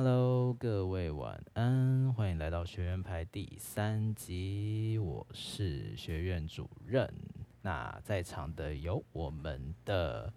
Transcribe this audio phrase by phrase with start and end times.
[0.00, 7.12] Hello，各位晚安，欢迎来到学院派第三集，我是学院主任。
[7.62, 10.32] 那在场的有我们的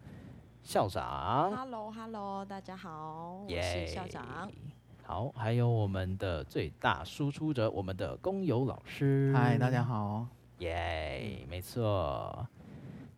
[0.63, 4.51] 校长，Hello，Hello，大家好，yeah, 我是校长。
[5.03, 10.25] 好，还有我们的最大输出者，我们的工友老师，嗨，大家好，
[10.57, 12.47] 耶，没错。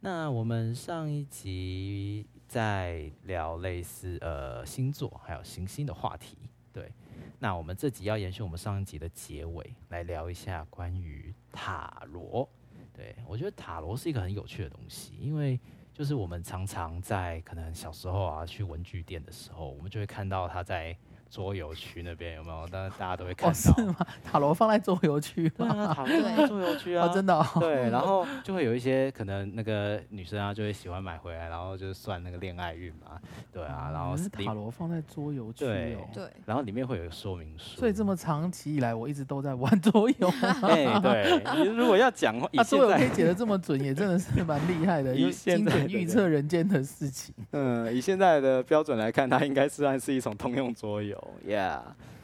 [0.02, 2.26] 那我们上一集。
[2.48, 6.38] 在聊类似呃星座还有行星的话题，
[6.72, 6.92] 对。
[7.40, 12.48] 那我们这集要延续我们上一集的结尾，来聊一下关于塔罗。
[12.94, 15.60] 对，我觉得塔罗是一个很有趣的东西，因为
[15.94, 20.98] 就是我们常常在可能小时候啊去文具店的时候，我们就会看到它在。
[21.34, 22.68] 桌游区那边有没有？
[22.68, 23.72] 当然大家都会看到。
[23.72, 23.96] 哦、是吗？
[24.24, 25.68] 塔罗放在桌游区吗？
[25.68, 27.46] 对啊， 塔罗放在桌游区啊，真的、哦。
[27.60, 33.20] 对， 然后就会有一些可能那个女生啊，就会喜欢买回来，然后就是算那个恋爱运嘛。
[33.52, 35.68] 对啊，然后是塔罗放在桌游区、哦。
[35.68, 36.24] 对对。
[36.46, 37.80] 然后里面会有说明书。
[37.80, 40.28] 所以这么长期以来，我一直都在玩桌游。
[40.62, 41.42] 哎，对。
[41.58, 47.34] 你如果要讲，啊，桌游可以解得这么准，也真的是蛮厉害的，以精准预测人间的事情。
[47.54, 51.18] 嗯，以现在的标准来看，它应该算是一种通用桌游。
[51.46, 51.82] Yeah。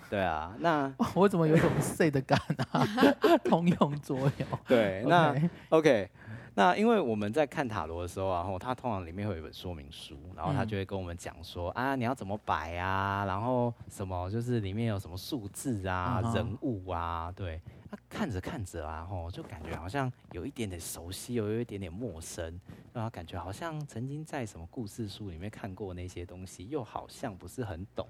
[0.09, 2.35] 对啊，那我怎么有一种 C 的感
[2.71, 2.83] 啊？
[3.45, 4.47] 通用作用。
[4.67, 5.35] 对，那
[5.69, 6.09] OK,
[6.55, 22.59] 那因为我们在看塔罗的时候啊，然后它通常里面会有一本说明书，然后他就会跟我们讲说、嗯、啊，你要怎么摆啊，然后什么就是里面有什么数字啊、嗯、人物啊，对，那看着看着啊，吼，就感觉好像有一点点熟悉，又有一点点陌生，
[22.93, 28.09] 然后感觉好像曾经在什么故事书里面看过那些东西，又好像不是很懂。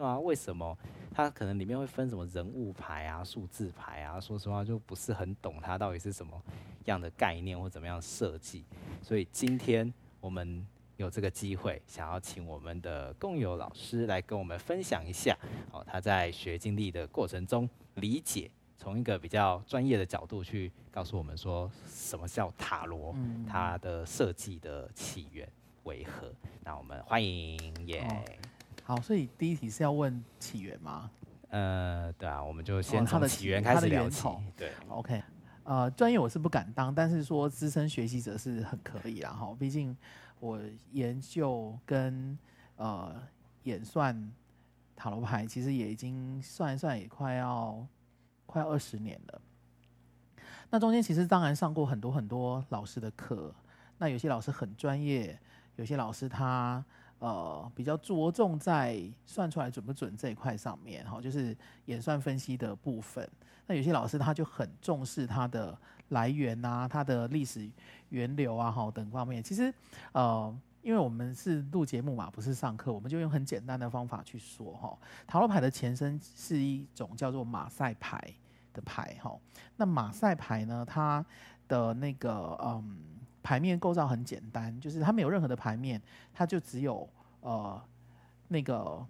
[0.00, 0.76] 啊，为什么
[1.12, 4.18] 它可能里面会分什么人物牌啊、数字牌啊？
[4.20, 6.42] 说实话，就不是很懂它到底是什么
[6.86, 8.64] 样的概念或怎么样设计。
[9.02, 15.36] 所以今天我们有这个机会，想要请我们的共友老师来跟我们分享一下，
[15.70, 23.14] 哦，他在学经历的过程中理解，从一个比较专业的角度去告诉我们说什么叫塔罗，
[23.46, 25.48] 它的设计的起源
[25.84, 26.32] 为何？
[26.62, 28.06] 那我们欢迎耶。
[28.08, 28.59] Yeah
[28.90, 31.08] 好，所以第一题是要问起源吗？
[31.50, 34.26] 呃，对啊，我们就先从起源开始聊起。
[34.26, 35.22] 哦、对，OK，
[35.62, 39.30] 呃，专业我是不敢当，但是说资深学习者是很可以啦。
[39.30, 39.96] 哈，毕竟
[40.40, 42.36] 我研究跟
[42.74, 43.14] 呃
[43.62, 44.28] 演算
[44.96, 47.86] 塔罗牌，其实也已经算一算，也快要
[48.44, 49.40] 快要二十年了。
[50.68, 53.54] 那中间其实当然上过很多很多老师的课，
[53.98, 55.38] 那有些老师很专业，
[55.76, 56.84] 有些老师他。
[57.20, 61.54] 呃，比较着重在算出来准不准这一块上面，哈，就是
[61.84, 63.28] 演算分析的部分。
[63.66, 67.70] 那有些老师他就很重视它的来源啊，它的历史
[68.08, 69.42] 源流啊，哈等方面。
[69.42, 69.72] 其实，
[70.12, 74.98] 呃，因为我们是录节目嘛，不是上课，我们就用很简单的方法去说，哈。
[75.26, 78.32] 塔罗牌的前身是一种叫做马赛牌
[78.72, 79.38] 的牌，哈。
[79.76, 81.22] 那马赛牌呢，它
[81.68, 83.09] 的那个，嗯。
[83.42, 86.00] 牌面构造很简单，就是它没有任何的牌面，
[86.32, 87.08] 它就只有
[87.40, 87.82] 呃
[88.48, 89.04] 那个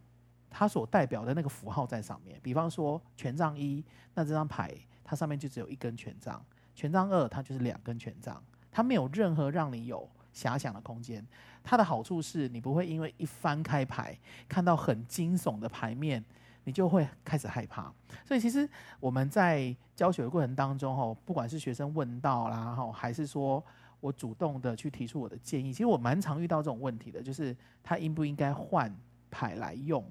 [0.48, 2.38] 它所代表的那个符号在上面。
[2.42, 6.41] 比方说权杖一，那这张牌它上面就只有一根权杖；
[6.74, 8.41] 权杖二，它就是两根权杖。
[8.70, 11.26] 它没有任何让你有遐想的空间。
[11.64, 14.16] 它的好处是你不会因为一翻开牌
[14.48, 16.24] 看到很惊悚的牌面，
[16.64, 17.92] 你就会开始害怕。
[18.24, 18.68] 所以其实
[19.00, 23.62] 我们在教学的过程当中，吼，不管是学生问到啦，吼，还是说。
[24.00, 28.91] 我主动的去提出我的建议，其实我蛮常遇到这种问题的，就是他应不应该换
[29.31, 30.03] 牌来用？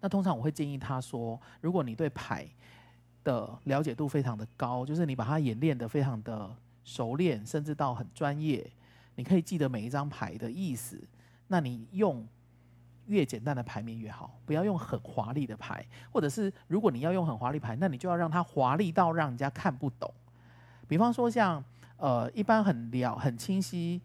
[0.00, 2.48] 那通常我会建议他说，如果你对牌
[3.24, 6.54] 的了解度非常的高，就是你把它演练得非常的
[6.84, 8.70] 熟练，甚至到很专业，
[9.16, 11.02] 你可以记得每一张牌的意思，
[11.48, 12.24] 那你用
[13.06, 20.14] 越简单的牌面越好，不要用很华丽的牌，或者是如果你要用很华丽牌，那你就要让它华丽到让人家看不懂。
[20.86, 21.64] 比方说像。
[22.00, 24.00] 呃，一般很了很清晰，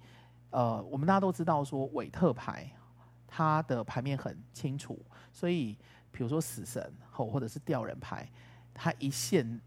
[0.50, 2.69] 呃，我们大家都知道说韦特牌，
[3.25, 5.00] 它的牌面很清楚，
[5.31, 5.77] 所以
[6.12, 8.30] 比如说死神或或者是吊人牌，
[8.74, 9.62] 它一现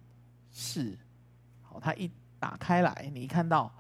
[0.51, 0.99] 世，
[1.63, 3.73] 好，它一打开来，你一看到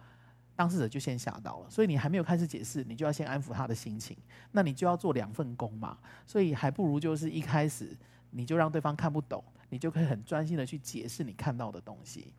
[0.57, 4.17] 当事者就先吓到了，所以你还没有开始解释，你就要先安抚他的心情，
[4.53, 7.95] 那你就要做两份工嘛，所以还不如就是一开始
[8.31, 12.33] 你就让对方看不懂，你就可以很专心的去解释你看到的东西。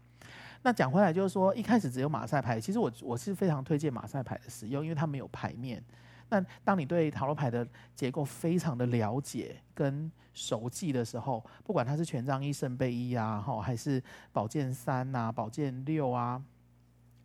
[0.61, 5.83] 那讲回来就是说，一开始只有马赛牌，其实我我是非常推荐马赛牌的使用，因为它没有牌面。
[6.29, 16.39] 那当你对塔罗牌的结构非常的了解跟熟记的时候，不管它是权杖一、圣杯一啊，哈，还是宝剑三呐、宝剑六啊，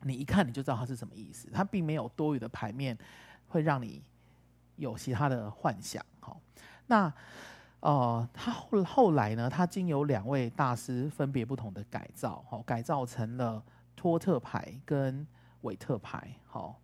[0.02, 1.50] 你一看你就知道它是什么意思。
[1.52, 2.96] 它并没有多余的牌面
[3.48, 4.02] 会让你
[4.76, 6.34] 有其他的幻想，哈。
[6.86, 7.12] 那
[7.84, 13.62] 呃，他后后来呢，他经由两位大师分别不同的改造，好、哦，改造成了
[13.94, 15.26] 托特牌跟
[15.60, 16.34] 韦特牌。
[16.46, 16.74] 好、哦，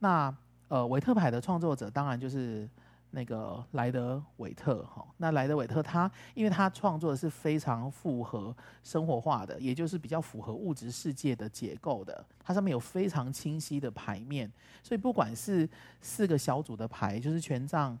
[0.00, 2.68] 那呃，韦特牌的创作者当然就是
[3.12, 4.82] 那个莱德韦特。
[4.86, 8.52] 哈、哦，那莱德韦特他，因为他创作的是非常符合
[8.82, 14.50] 生活化的，也就是比较符合物质世界的结构的，它上面有非常清晰的牌面，
[14.82, 15.68] 所以不管是
[16.00, 17.96] 四个小组的牌，就是权杖。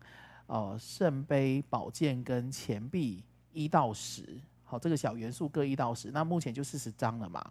[0.52, 7.42] 呃，圣杯、宝剑跟钱币一到十，好，这个小元素各一到十，那目前就四十张了嘛。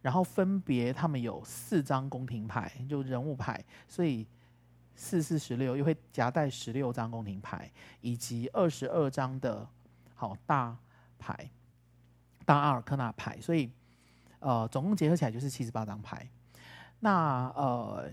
[0.00, 4.24] 然后分别他们有四张宫廷牌，就人物牌，所以
[4.94, 7.68] 四四十六又会夹带十六张宫廷牌，
[8.00, 9.68] 以及二十二张的
[10.14, 10.78] 好大
[11.18, 11.50] 牌，
[12.44, 13.68] 大阿尔克纳牌，所以
[14.38, 16.30] 呃，总共结合起来就是七十八张牌。
[17.00, 18.08] 那呃，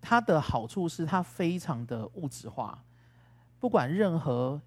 [0.00, 2.82] 它的好处是它非常的物质化。
[3.60, 4.60] 不管任何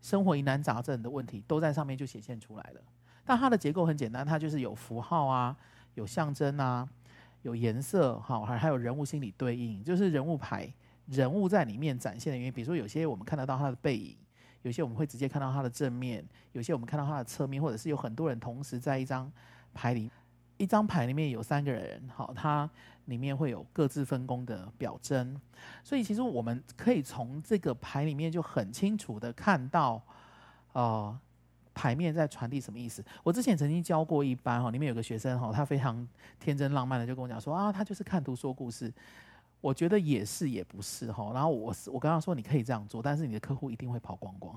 [0.00, 2.80] 生活疑难杂症的问题，都在上面就显现出来了。
[3.24, 5.56] 但它的结构很简单，它就是有符号啊，
[5.94, 6.88] 有象征啊，
[7.42, 10.72] 有颜色，好，还还有人物心理对应，就是人物牌，
[11.06, 12.52] 人物在里面展现的原因。
[12.52, 14.16] 比如说，有些我们看得到他的背影，
[14.62, 19.30] 有些我们会直接看到他的正面，有些我们看到他的侧面，或者是有很多人同时在一张
[19.74, 20.10] 牌里，
[20.56, 22.68] 一张牌里面有三个人，好，他。
[23.10, 25.38] 里面会有各自分工的表征，
[25.84, 30.00] 所以其实我们可以从这个牌里面就很清楚的看到，
[30.72, 31.18] 呃，
[31.74, 33.04] 牌面在传递什么意思。
[33.24, 36.06] 我之前曾经教过一班哈，里面有个学生哈，他非常
[36.38, 38.90] 天真浪漫的就跟我讲说啊，他就是看图说故事。
[39.60, 41.32] 我觉得也是也不是哈。
[41.34, 44.54] 然后我是我跟他说你可以这样做，但是你的客户一定会跑光光，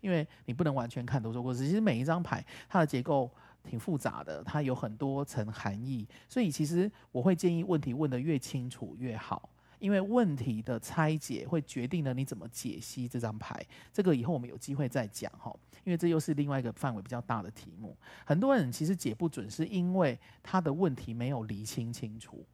[0.00, 1.66] 因为你不能完全看图说故事。
[1.66, 3.28] 其实每一张牌它的结构。
[3.68, 13.62] 挺复杂的，它有很多层含义，所以其实我会建议问题问得越清楚越好，因为问题的拆解会决定了你怎么解析这张牌。
[13.92, 15.54] 这个以后我们有机会再讲哈，
[15.84, 17.94] 因为这又是另外一个范围比较大的题目。
[18.24, 22.44] 很多人其实解不准，是因为他的问题没有厘清清楚。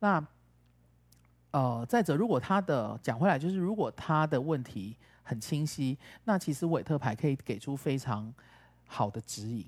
[0.00, 0.26] 那
[1.50, 8.34] 呃，再者，如果他的讲回来，就是如果他的问题很清晰，那其实韦特牌可以给出非常
[8.86, 9.64] 好的指引。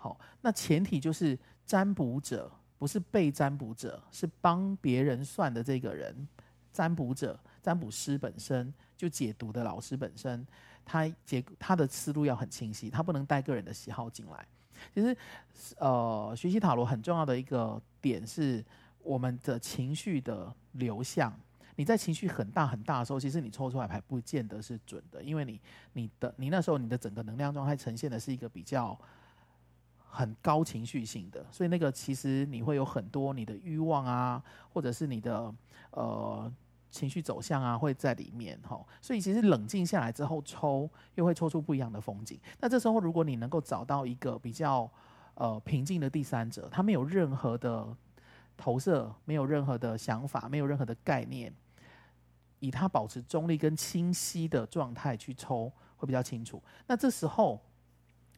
[0.00, 1.36] 好，那前提就是
[1.66, 6.26] 占卜者不是被占卜者，是帮别人算的这个人。
[6.72, 10.46] 占卜者、占卜师本身就解读的老师本身，
[10.84, 14.46] 他解他的思路要很清晰，他不能带个人的喜好进来。
[14.94, 15.16] 其实，
[15.78, 18.64] 呃，学习塔罗很重要的一个点是
[19.00, 21.36] 我们的情绪的流向。
[21.74, 25.60] 你在情绪很大很大的时候，其实你抽出来牌不见得是准的，因为你
[25.94, 28.96] 你的你那时候你的整个能量状态呈现的是一个比较。
[30.10, 35.54] 很高情绪性的，所以那个其实你会有很多你的欲望啊，或者是你的
[35.90, 36.52] 呃
[36.90, 38.84] 情绪走向啊，会在里面哈。
[39.00, 42.40] 所以其实冷静下来之后抽，又会抽出不一样的风景。
[42.58, 44.90] 那这时候如果你能够找到一个比较
[45.34, 47.86] 呃平静的第三者，他没有任何的
[48.56, 51.54] 投射，没有任何的想法，没有任何的概念，
[52.58, 56.62] 以他保持中立跟清晰的状态去抽，会比较清楚。
[56.86, 57.62] 那这时候。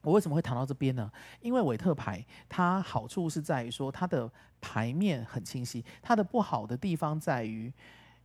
[0.03, 1.11] 我为什么会谈到这边呢？
[1.41, 4.31] 因为韦特牌它好处是在于说它的
[4.61, 7.73] 牌面很清晰，它的不好的地方在于，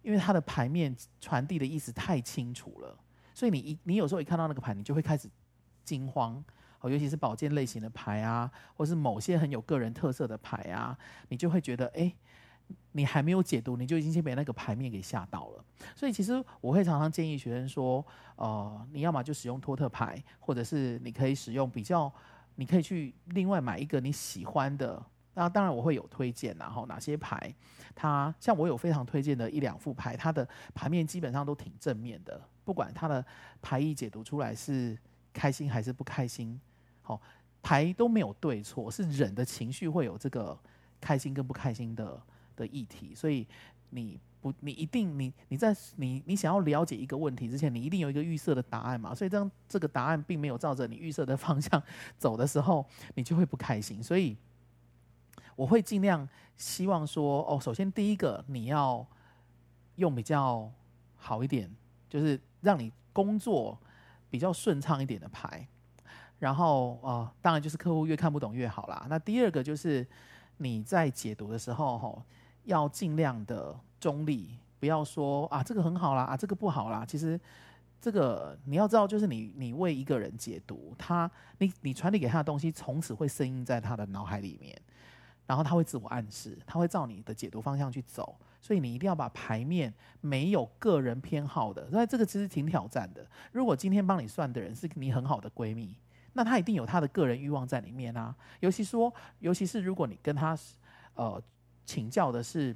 [0.02, 2.98] 因为它的牌面传递的意思太清楚了，
[3.34, 5.30] 所以你一你有时候一看到那个牌，你就会开始
[5.84, 6.44] 惊慌，
[6.80, 10.98] 哦，尤其是宝剑类型的牌啊，或是某些很有个人特色的牌啊，
[11.30, 11.94] 你就会觉得哎。
[12.02, 12.16] 诶
[12.94, 15.66] 你还没有解读，你就已经先被那个牌面给吓到了。
[15.96, 18.06] 所以其实我会常常建议学生说，
[18.38, 22.12] 呃，你要么就使用托特牌，或者是你可以使用比较，
[22.56, 25.04] 你可以去另外买一个你喜欢的。
[25.34, 27.54] 那当然我会有推荐，然后哪些牌，
[27.94, 33.24] 它像我有非常推荐的一两副牌，它的牌面基本上都挺正面的，不管它的
[33.62, 34.98] 牌意解读出来是
[35.34, 36.58] 开心还是不开心，
[37.02, 37.22] 好，
[37.62, 40.58] 牌都没有对错，是人的情绪会有这个
[41.02, 42.18] 开心跟不开心的。
[42.56, 43.48] 的议题，所以
[43.90, 49.14] 你不，你一定，你你在你你想要了解一个问题之前，你一定有一个预设的答案嘛。
[49.16, 51.82] 所以当这个答案并没有照着你预设的方向
[52.18, 52.86] 走的时候，
[53.16, 54.04] 你就会不开心。
[54.04, 54.38] 所以
[55.56, 59.06] 我会尽量希望说，哦，首先第一个你要
[59.96, 60.72] 用比较
[61.16, 61.70] 好一点，
[62.08, 63.76] 就是让你工作
[64.30, 65.68] 比较顺畅一点的牌。
[66.38, 69.08] 然后啊、当然就是客户越看不懂越好啦。
[69.10, 70.06] 那第二个就是
[70.58, 72.22] 你在解读的时候，吼。
[72.66, 77.06] 要尽量的中立，不要说啊这个很好啦，啊这个不好啦。
[77.06, 77.40] 其实
[78.02, 81.30] 这个你要知道，就是你你为一个人解读他，
[81.60, 84.80] 你你传递给他的东西，从此会深印在他的脑海里面，
[85.48, 88.38] 然后他会自我暗示，他会照你的解读方向去走。
[88.62, 93.24] 所以你一定要把牌面没有个人偏好的，所以这个其实挺挑战的。
[93.52, 95.96] 如果今天帮你算的人是你很好的闺蜜，
[96.34, 98.36] 那他一定有他的个人欲望在里面啊。
[98.62, 100.58] 尤其说，尤其是如果你跟他
[101.14, 101.40] 呃
[101.86, 102.76] 请教的是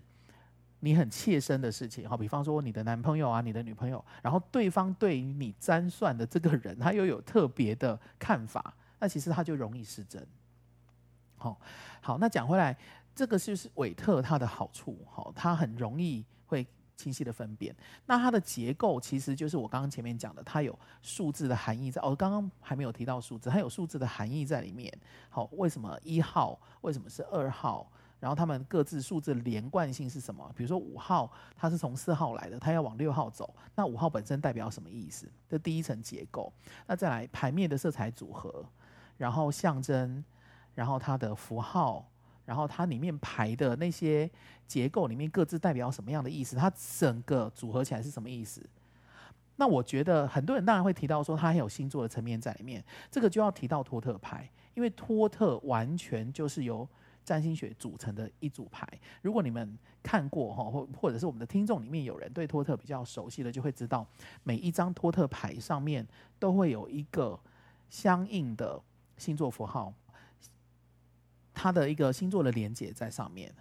[0.80, 10.26] 你很切身的事情，好，比方说你的男朋友啊、你的女朋友，然后对方对于你占算的这个人，他又有特别的看法，那其实他就容易失真。
[11.38, 11.60] 好，
[12.02, 12.78] 好，那讲回来。
[13.16, 17.76] 这个就是韦特它的好处，好，它很容易会清晰的分辨。
[18.06, 22.02] 那它的结构其实就是我刚刚前面讲的，它有数字的含义在。
[22.02, 24.90] 哦，刚刚还没有提到数字，它有数字的含义在里面。
[25.30, 26.58] 好，为什么一号？
[26.80, 27.92] 为什么是二号？
[28.20, 30.52] 然后它们各自数字连贯性是什么？
[30.56, 35.28] 比如说五号，它是从四号来的，它要往六号走，那五号本身代表什么意思？
[35.48, 36.52] 这第一层结构。
[36.88, 38.66] 那再来牌面的色彩组合，
[39.18, 40.24] 然后象征，
[40.76, 42.06] 然后它的符号。
[42.46, 44.28] 然后它里面排的那些
[44.66, 46.56] 结构里面各自代表什么样的意思？
[46.56, 48.68] 它整个组合起来是什么意思？
[49.56, 56.90] 那我觉得很多人当然会提到说它还有星座的层面在里面，这个就要提到托特牌，因为托特完全就是由
[57.24, 58.88] 占星学组成的一组牌。
[59.22, 64.06] 如果你们看过哈，或或者是我们的听众里面有人对托特比较熟悉的，就会知道
[64.44, 66.08] 每一张托特牌上面
[66.40, 67.40] 都会有一个
[67.90, 68.82] 相应的
[69.18, 69.94] 星座符号。
[71.54, 73.54] 它的一个星座的连接在上面，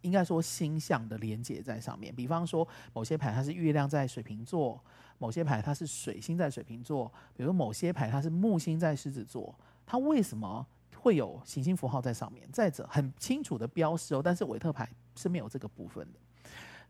[0.00, 2.14] 应该说星象的连接在上面。
[2.14, 4.82] 比方说，某些牌它是月亮在水瓶座，
[5.18, 10.66] 某些牌它是水星在水瓶座，比如某些牌它是木星在狮子座，它为什么
[11.04, 12.48] 会有行星符号在上面？
[12.50, 16.18] 再者，很清楚的标示哦，但是韦特牌是没有这个部分的。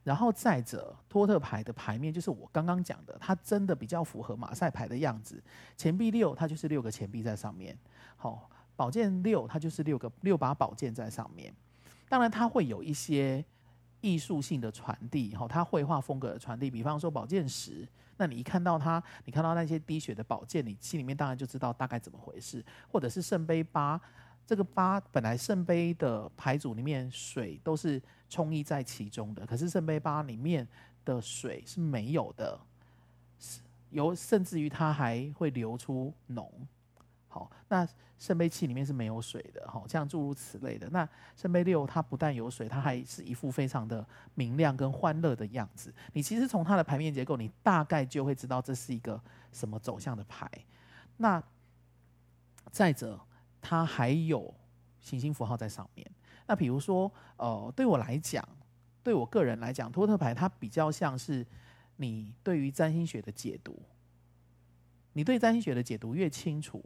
[0.04, 5.42] 然后再者，托特牌的牌面就是我刚刚讲的，它真的比较符合马赛牌的样子。
[5.76, 7.76] 钱币六，它就是六个钱币在上面。
[8.16, 8.48] 好。
[8.76, 11.54] 宝剑六，它就是六个六把宝剑在上面。
[12.08, 13.44] 当然，它会有一些
[14.04, 16.70] 艺术性的传递，哈，它绘画风格的传递。
[16.70, 22.62] 比方说宝剑十，那你一看到它，你看到那些滴血的宝剑，你心里面当然就知道大概怎么回事。
[22.92, 23.98] 或者是圣杯八，
[24.46, 30.68] 这个八本来圣杯的牌组里面水都是充溢在其中的，可是圣杯八里面
[31.02, 32.60] 的水是没有的，
[33.88, 36.46] 有甚至于它还会流出脓。
[37.28, 40.88] 好，那圣杯七里面是没有水的，好，这样诸如此类的。
[40.90, 41.06] 那
[41.36, 45.92] 圣杯六它不但有水，它还是一副非常的明亮跟欢乐的样子。
[46.12, 49.20] 你其实从它的牌面结构，你大概就会知道这是一个
[49.52, 50.48] 什么走向的牌。
[51.16, 51.42] 那
[52.70, 53.20] 再者，
[53.60, 54.54] 它还有
[55.00, 56.10] 行星符号在上面。
[56.46, 58.46] 那比如说，呃，对我来讲，
[59.02, 61.44] 对我个人来讲，托特牌它比较像是
[61.96, 63.82] 你对于占星学的解读。
[65.12, 66.84] 你对占星学的解读越清楚。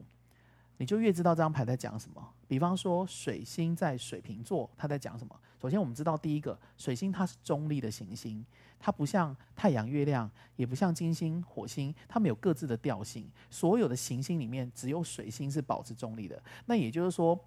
[0.78, 2.26] 你就越知道这张牌在讲什么。
[2.46, 5.38] 比方说，水星在水瓶座，它在讲什么？
[5.60, 8.44] 首先，我们知道第一个，水星它是中立的行星，
[8.78, 13.28] 它不像太阳、月亮，也不像金星、火星，它们有各自的调性。
[13.50, 16.40] 所有的行星里面，只有水星是保持中立的。
[16.66, 17.38] 那也就是说，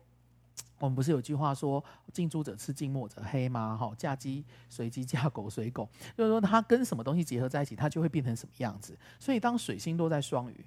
[0.78, 3.78] 我们不是有句话说“近朱者赤，近墨者黑”吗？
[3.78, 9.00] 哈，嫁鸡随鸡，嫁狗随狗，就是说它跟什么东西结合在一起，它就会变成什么样子。
[9.18, 10.66] 所以，当水星落在双鱼，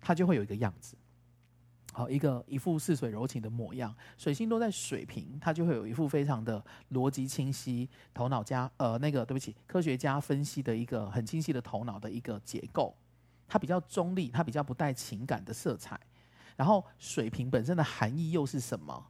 [0.00, 0.94] 它就会有一个样子。
[1.94, 3.94] 好，一个一副似水柔情的模样。
[4.18, 12.92] 水星落在水瓶，它就会有一副非常的逻辑清晰、头脑加呃那个对不起，科学家分析的一个很清晰的头脑的一个结构。
[13.46, 16.00] 它比较中立，它比较不带情感的色彩。
[16.56, 19.06] 然后水瓶本身的含义又是什么？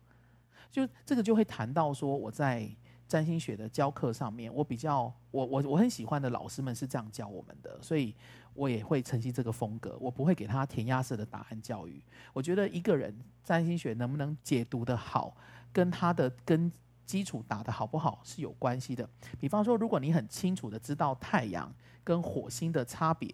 [0.71, 2.69] 就这个就会谈到说，我在
[3.07, 8.15] 占星学的教课上面，我比较我我我很喜欢的老师们是这样教我们的，所以。
[8.57, 12.01] 我也会承袭这个风格，我不会给他填鸭式的答案教育。
[12.33, 15.37] 我觉得一个人占星学能不能解读得好，
[15.73, 16.71] 跟他的跟
[17.05, 19.11] 基础打得好不好是有关系的。
[19.41, 21.69] 比方说，如果你很清楚的知道太阳
[22.05, 23.29] 跟火星的差别，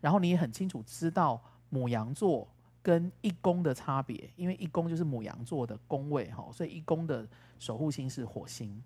[0.00, 1.38] 然后你也很清楚知道
[1.68, 2.48] 母羊座
[2.82, 8.82] 跟一宫的差别，因为一宫就是母羊座的宫位哈，所以一宫的守护星是火星。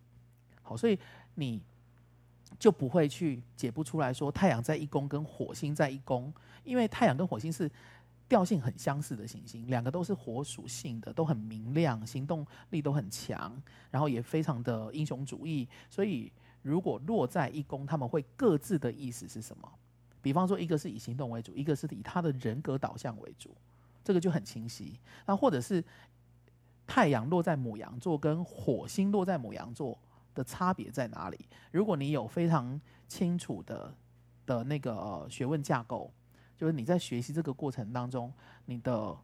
[0.62, 0.98] 好，所以
[1.34, 1.62] 你。
[2.58, 6.32] 就不会去解不出来说太阳在一宫跟火星在一宫，
[6.64, 7.68] 因为太阳跟火星是
[8.28, 13.60] 调性很相似的行星，两个都是火属性的，都很明亮，行动力都很强，
[13.90, 15.66] 然后也非常的英雄主义。
[15.88, 19.66] 所以如果落在一宫，他们会各自的意思是什么？
[20.20, 23.56] 比方说，一个是以行动为主，一个是以他的人格导向为主，
[24.04, 25.00] 这个就很清晰。
[25.26, 25.82] 那或者是
[26.86, 29.98] 太阳落在牡羊座，跟火星落在牡羊座。
[30.34, 31.38] 的差别在哪里？
[31.70, 33.94] 如果你有非常清楚的
[34.46, 36.10] 的那个学问架构，
[36.56, 38.32] 就是你在学习这个过程当中，
[38.64, 39.14] 你的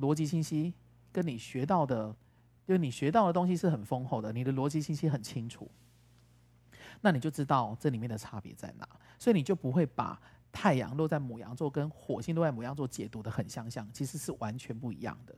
[0.00, 0.72] 逻辑清晰，
[1.12, 2.16] 跟你学到的，
[2.66, 5.70] 就是你学到的东西是很丰厚的，你的逻辑信息很清楚。
[7.02, 10.18] 那你就知道这里面的差别在哪，所以你就不会把
[10.50, 15.36] 太阳落在牡羊座跟火星落在牡羊座解读得很相像，其实是完全不一样的。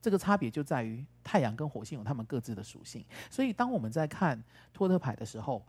[0.00, 4.42] 这个差别就在于太阳跟火星有他们各自的属性，所以当我们在看
[4.72, 5.64] 托特牌的时候，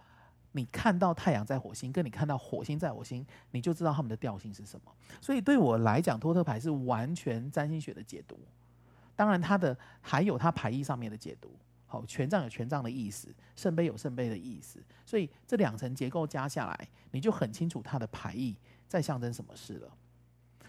[0.54, 4.92] 你看到太阳在火星，跟你看到火星在火星，你就知道他们的调性是什么。
[5.20, 8.40] 所以对我来讲，托特牌是完全占星学的解读。
[9.16, 11.52] 当然，它的还有它牌意上面的解读。
[11.86, 14.82] 好，权杖有权杖的意思，圣杯有圣杯的意思。
[15.06, 18.56] 所以这两层结构加下来，你就很清楚它的牌意
[18.88, 19.92] 在象征什么事了。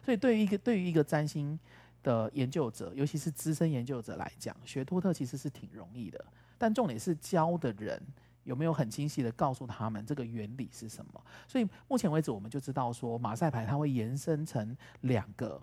[0.05, 1.59] 所以对于一个对于一个占星
[2.03, 6.25] 的研究者，尤其是资深研究者来讲，学托特其实是挺容易的。
[6.59, 8.03] 但重点是教的人。
[8.45, 11.25] 有没有很清晰的告诉他们这个原理是什么？
[11.47, 15.63] 所以目前为止，我们就知道说马赛牌它会延伸成两个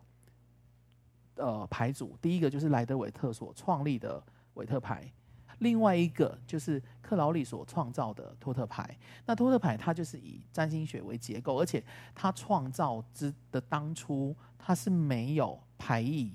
[1.35, 5.11] 呃牌组，第一个就是莱德韦特所创立的韦特牌，
[5.57, 8.97] 另外一个就是克劳利所创造的托特牌。
[9.25, 11.83] 那托特牌它就是以占星学为结构，而且
[12.15, 16.31] 它创造之的当初它是没有牌意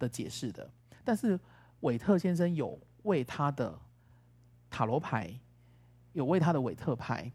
[0.00, 0.68] 的解释的，
[1.04, 1.38] 但是
[1.82, 3.78] 韦特先生有为他的
[4.68, 5.32] 塔罗牌。
[6.14, 7.32] 有为他的韦特牌，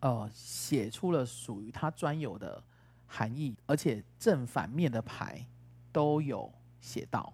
[0.00, 2.62] 呃，写出了属于他专有的
[3.06, 5.46] 含义，而且正反面的牌
[5.90, 6.52] 都有
[6.82, 7.32] 写到。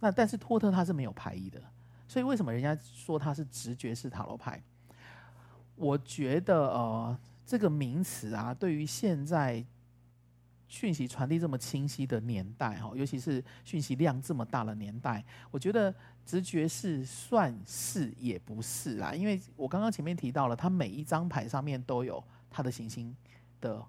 [0.00, 1.62] 那但是托特他是没有牌意的，
[2.08, 4.60] 所以为什么人家说他是直觉式塔罗牌？
[5.76, 7.16] 我觉得呃，
[7.46, 9.64] 这个名词啊，对于现在。
[10.68, 15.94] 讯息传递这么清晰的年代，哈，尤其是讯息量这么大的年代，我觉得
[16.24, 23.14] 直觉是算是也不是啦，因为我刚刚前面提到了，它每一张牌上面都有它的行星
[23.60, 23.80] 的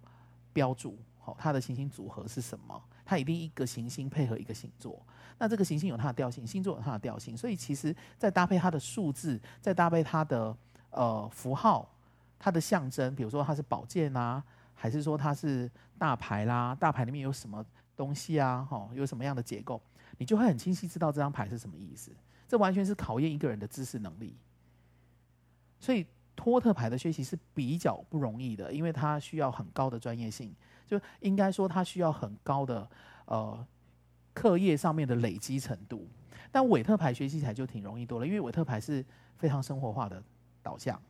[0.53, 2.79] 标注，好，它的行星组合是什么？
[3.03, 5.01] 它一定一个行星配合一个星座，
[5.39, 10.55] 那这个行星有它的调性，星座有它的调性，所以其实再搭配它的数字，再搭配它的
[10.91, 11.89] 呃符号，
[12.37, 14.43] 它的象征，比如说它是宝剑啊。
[14.79, 16.75] 还是说它是大牌啦？
[16.79, 17.65] 大牌里面有什么
[17.95, 18.63] 东西啊？
[18.69, 19.81] 哈，有什么样的结构？
[20.19, 22.11] 你就会很清晰知道这张牌是什么意思。
[22.47, 24.35] 这完全是考验一个人的知识能力。
[25.79, 32.87] 所以托特牌的学习是比较不容易的，因为它需要很高的专业性，就应该说它需要很高的
[33.25, 33.67] 呃
[34.33, 36.07] 课业上面的累积程度。
[36.51, 39.03] 但韦特牌学习起来就挺容易多了，因为韦特牌是
[39.35, 40.23] 非常生活化的
[40.61, 41.01] 导向。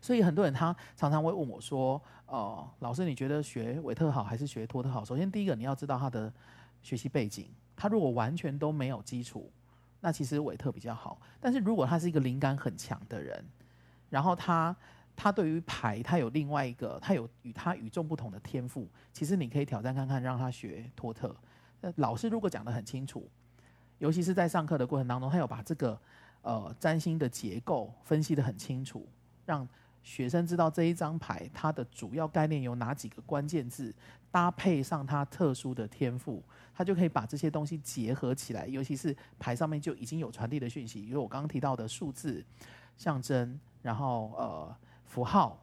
[0.00, 6.32] 所以很多人他常常会问我说：“呃，老师，你觉得学韦特好还是学托特好？”首先，第一个你要知道他的
[6.82, 7.48] 学习背景。
[7.76, 9.50] 他如果完全都没有基础，
[10.00, 11.20] 那其实韦特比较好。
[11.40, 13.42] 但是如果他是一个灵感很强的人，
[14.10, 14.76] 然后他
[15.16, 21.34] 他对于牌他有另外一个他有与他与众不同的天赋，其实你可以挑战看看，让他学托特。
[21.80, 23.26] 那老师如果讲得很清楚，
[23.98, 25.98] 尤其是在上课的过程当中，他有把这个
[26.42, 29.08] 呃占星的结构分析得很清楚，
[29.46, 29.66] 让
[30.02, 33.94] 学生知道这一张牌，它的主要概念有哪几个关键字，
[34.30, 36.42] 搭配上他特殊的天赋，
[36.74, 38.66] 他就可以把这些东西结合起来。
[38.66, 42.44] 尤其是牌上面就已经有传递的讯息，因为我刚刚提到的数字、
[42.96, 45.62] 象征，然后呃符号，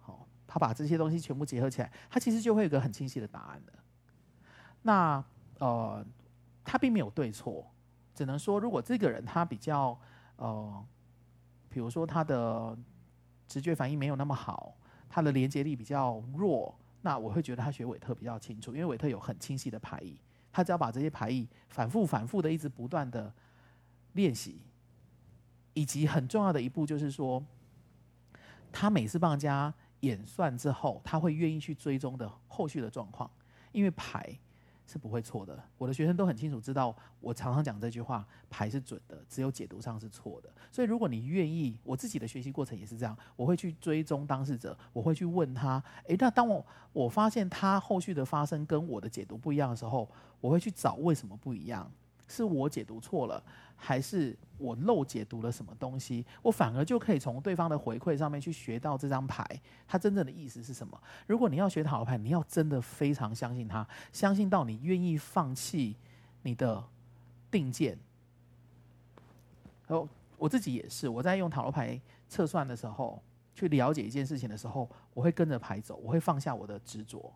[0.00, 3.72] 好，他把这些东西全部结合起来，他其实就会有个很清晰的答案的。
[4.82, 5.22] 那
[5.58, 6.04] 呃，
[6.64, 7.70] 他并没有对错，
[8.14, 9.98] 只能说如果这个人他比较
[10.36, 10.84] 呃，
[11.68, 12.76] 比如说他的。
[13.46, 14.76] 直觉反应没有那么好，
[15.08, 20.18] 他的连接力比较弱，那我会觉得他学韦特比较清楚，因为韦特有很清晰的牌意，
[20.52, 23.32] 他只要把这些牌意反复反复的一直不断的
[24.12, 24.60] 练习，
[25.74, 27.44] 以及很重要的一步就是说，
[28.72, 33.30] 他每次帮人家演算之后，他会愿意去追踪的后续的状况，
[33.72, 34.38] 因为牌。
[34.86, 40.52] 是不会错的，我的学生都很清楚知道，我常常讲这句话，牌是准的，只有解读上是错的。
[40.70, 50.08] 所以如果你愿意，我自己的学习过程也是这样，我会去追踪当事者，我会去问他，诶，那当我我发现他后续的发生跟我的解读不一样的时候，
[50.40, 51.90] 我会去找为什么不一样。
[52.26, 53.42] 是我解读错了，
[53.76, 56.24] 还是我漏解读了什么东西？
[56.42, 59.46] 我反而就可以从对方的回馈上面去学到这张牌
[59.86, 61.00] 它真正的意思是什么。
[61.26, 65.96] 如果你要学塔罗牌，你要真的非常相信它，相信到你愿意放弃
[66.42, 66.82] 你的
[67.50, 67.98] 定见。
[69.88, 70.08] 哦，
[70.38, 73.22] 我自己也是，我在用塔罗牌测算的时候，
[73.54, 77.30] 去了解一件事情的时候，我会跟着牌走，我会放下我的执着，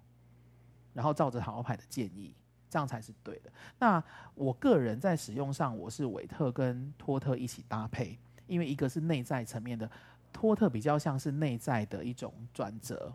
[0.95, 2.35] 然后照着塔罗牌的建议。
[2.69, 3.51] 这样才是对的。
[3.79, 4.03] 那
[4.35, 9.91] 我个人在使用上，我是韦特跟托特一起搭配，因为一个是内在层面的，
[10.33, 13.13] 托特比较像是内在的一种转折，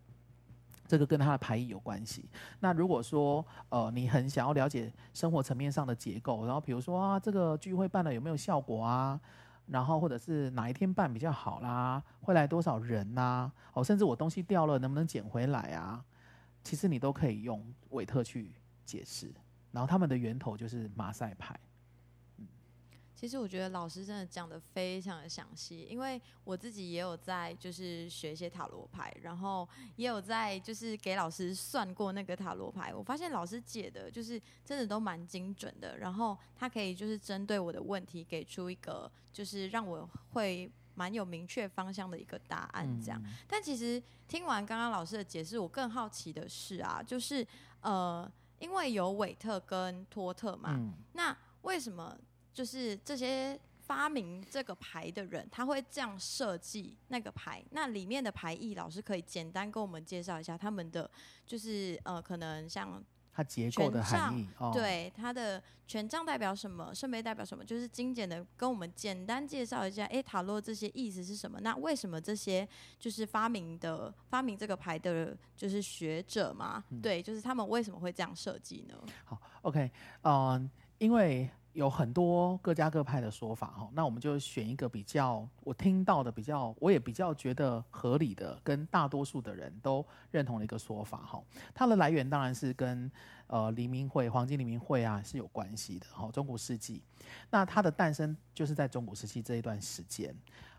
[0.88, 2.26] 这个跟他的牌意有关系。
[2.60, 9.20] 那如果说呃你很想要了解生活层面上的结构，然后比如说啊这个聚会办了有没有效果啊？
[9.66, 16.04] 然后或者是哪一天办比较好啦，会来多少人呐、哦，甚至我东西掉了能不能捡回来啊？
[16.66, 18.52] 其实你都可以用韦特去
[18.86, 19.34] 解释。
[19.72, 21.60] 然后他们的源头就是马赛牌。
[23.16, 43.22] 其实我觉得老师真的讲的非常的详细，因为我自己也有在就是学一些塔罗牌，然后也有在就是给老师算过那个塔罗牌，我发现老师解的就是真的都蛮精准的，然后他可以就是针对我的问题给出一个就是让我会蛮有明确方向的一个答案这样。
[43.24, 47.48] 嗯、但其实听完刚刚老师的解释，我更好奇的是啊，就是
[47.80, 48.30] 呃，
[48.64, 52.18] 因为有韦特跟托特嘛，嗯、那为什么？
[52.54, 57.62] 就是这些发明这个牌的人，他会这样设计那个牌。
[57.72, 61.10] 那里面的牌意，老师可以简单跟我们介绍一下他们的，
[61.46, 70.06] 就是呃，可能像它结构的含义，哦、对它的权杖代表什么，圣杯代表什么，就是精简的跟我们简单介绍一下。
[70.06, 71.60] 哎，塔罗这些意思是什么？
[71.62, 72.68] 那为什么这些
[73.00, 76.84] 就是发明的发明这个牌的，就是学者嘛？
[76.90, 78.96] 嗯、对，就是他们为什么会这样设计呢？
[79.26, 79.92] 好，OK，
[80.22, 81.50] 嗯、呃，因为。
[81.74, 91.44] 有很多各家各派的说法哈，那我们就选一个比较我听到的比较，我也比较觉得合理的，跟大多数的人都认同的一个说法哈。
[91.74, 93.12] 它的来源当然是跟
[93.48, 96.30] 呃黎明会、黄金黎明会啊是有关系的哈。
[96.32, 97.02] 中古世纪，
[97.50, 100.34] 那它的诞生就是在中古时期这一段时间。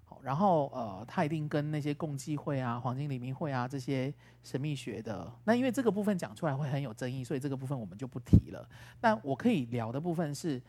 [0.06, 8.68] 好然后呃，它一定跟那些共济会啊、黄金黎明会啊这些神秘学的，那因为这个部分讲出来会很有争议，所以这个部分我们就不提了。
[9.00, 10.60] 那我可以聊的部分是，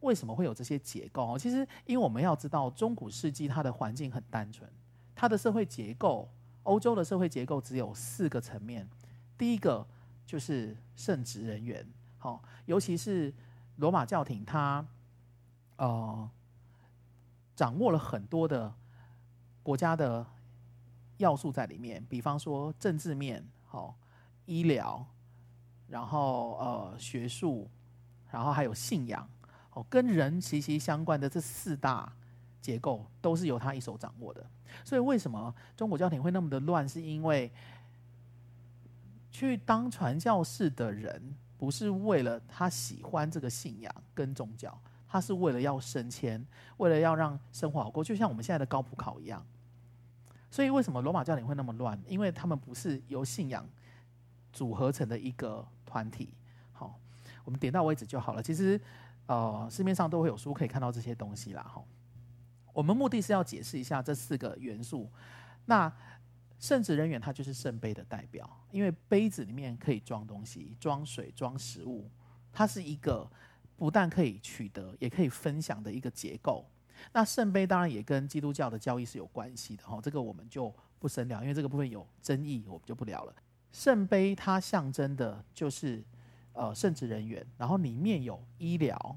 [0.00, 1.34] 为什么会有这些结构？
[1.34, 4.70] 哦其实，因为我们要知道，中古世纪它的环境很单纯，
[5.14, 6.28] 它的社会结构，
[6.62, 8.88] 欧洲的社会结构只有四个层面。
[9.36, 9.86] 第一个
[10.24, 11.86] 就是圣职人员，
[12.18, 13.32] 好，尤其是
[13.76, 14.86] 罗马教廷，它
[15.76, 16.30] 呃
[17.54, 18.74] 掌握了很多的。
[19.62, 20.24] 国家的
[21.16, 23.96] 要素在里面，比方说政治面，好、
[24.44, 25.04] 医疗，
[25.88, 27.68] 然后呃学术，
[28.30, 29.28] 然后还有信仰，
[29.76, 32.10] 哦，跟人息息相关的这四大
[32.62, 34.44] 结构都是由他一手掌握的。
[34.82, 36.88] 所以为什么中国教廷会那么的乱？
[36.88, 37.52] 是因为
[39.30, 46.42] 去当传教士的人不是为了他喜欢这个信仰跟宗教，他是为了要升迁，
[46.78, 49.44] 为了要让生活好过，就像我们现在的高普考一样。
[50.50, 52.00] 所以为什么罗马教廷会那么乱？
[52.08, 53.68] 因为他们不是由信仰
[54.54, 56.32] 组合成的一个团体。
[56.72, 56.98] 好，
[57.44, 58.42] 我们点到为止就好了。
[58.42, 58.80] 其实，
[59.26, 61.62] 呃，市面上都会有书可以看到这些东西啦。
[61.62, 61.84] 哈，
[62.72, 65.10] 我们目的是要解释一下这四个元素。
[65.64, 65.92] 那
[66.58, 72.08] 圣职人员他就是圣杯的代表，因为杯子里面可以装东西，装水、装食物，
[72.52, 73.30] 它是一个
[73.76, 76.64] 不但可以取得，也可以分享的一个结构。
[77.12, 83.34] 那圣杯当然也跟基督教的教义是有关系的哈，这个我们就不深聊，因为这个部分有争议，我们就不聊了。
[83.70, 86.02] 圣杯它象征的就是
[86.56, 89.16] 呃圣职人员，然后里面有医疗，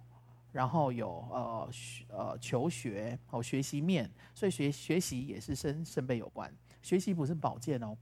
[0.52, 1.70] 然后有呃
[2.10, 6.54] 呃求学哦学习面，所以学学习也是跟圣杯有关。
[6.82, 7.98] 学习不是保健哦，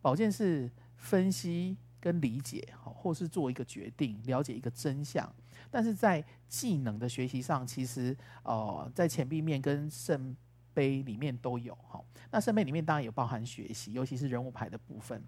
[0.00, 5.30] 保健是分析跟理解，或是做一个决定，了解一个真相。
[5.70, 10.36] 但是在技能的学习上，其实呃，在钱币面跟圣
[10.72, 12.02] 杯里面都有哈。
[12.30, 15.22] 那圣杯里面当然有包含学习，尤其是人物牌的部分，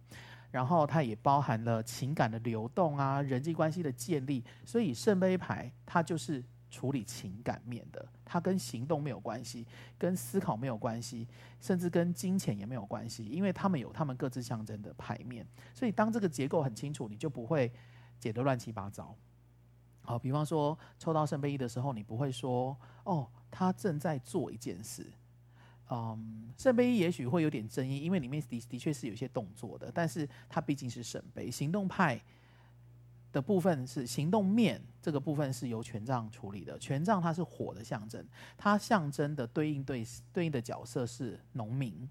[0.50, 4.44] 然后它也包含了情感的流动啊，人际关系的建立。
[4.64, 11.26] 所以圣杯牌它就是处理情感面的，它跟行动没有关系，跟思考没有关系，
[11.60, 15.46] 甚至跟金钱也没有关系，因为他们有他们各自象征的牌面。
[15.74, 17.72] 所以当这个结构很清楚，你就不会
[18.18, 19.14] 解得乱七八糟。
[20.02, 25.10] 好，比方说抽到圣杯一的时候，你不会说哦，他正在做一件事。
[25.88, 32.20] 嗯，圣杯一也许会有点争议，因为里面的的确是有些动作的，但是它毕竟是圣杯，行动派
[33.32, 36.78] 的部分是行动面，这个部分是由权杖处理的。
[36.78, 42.08] 权杖它是火的象征，它象征的对应对对应的角色是农民。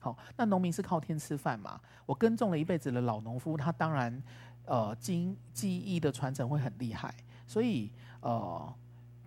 [0.00, 1.80] 好，那农民是靠天吃饭嘛？
[2.06, 4.20] 我耕种了一辈子的老农夫，他当然
[4.64, 7.14] 呃，经记忆的传承会很厉害。
[7.46, 8.74] 所以，呃，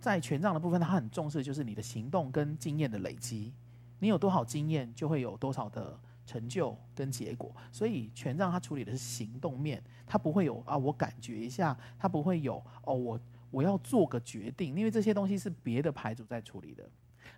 [0.01, 3.53] 在权杖的部分，他很重视就是你的行动跟经验的累积。
[3.99, 7.55] 你有多少经验，就会有多少的成就跟结果。
[7.71, 13.19] 所以，权杖它处理的是行动面，它不会有啊，我感觉一下，它不会有哦，我
[13.51, 16.88] 我要做个决定，因为这些东西是别的牌组在处理的。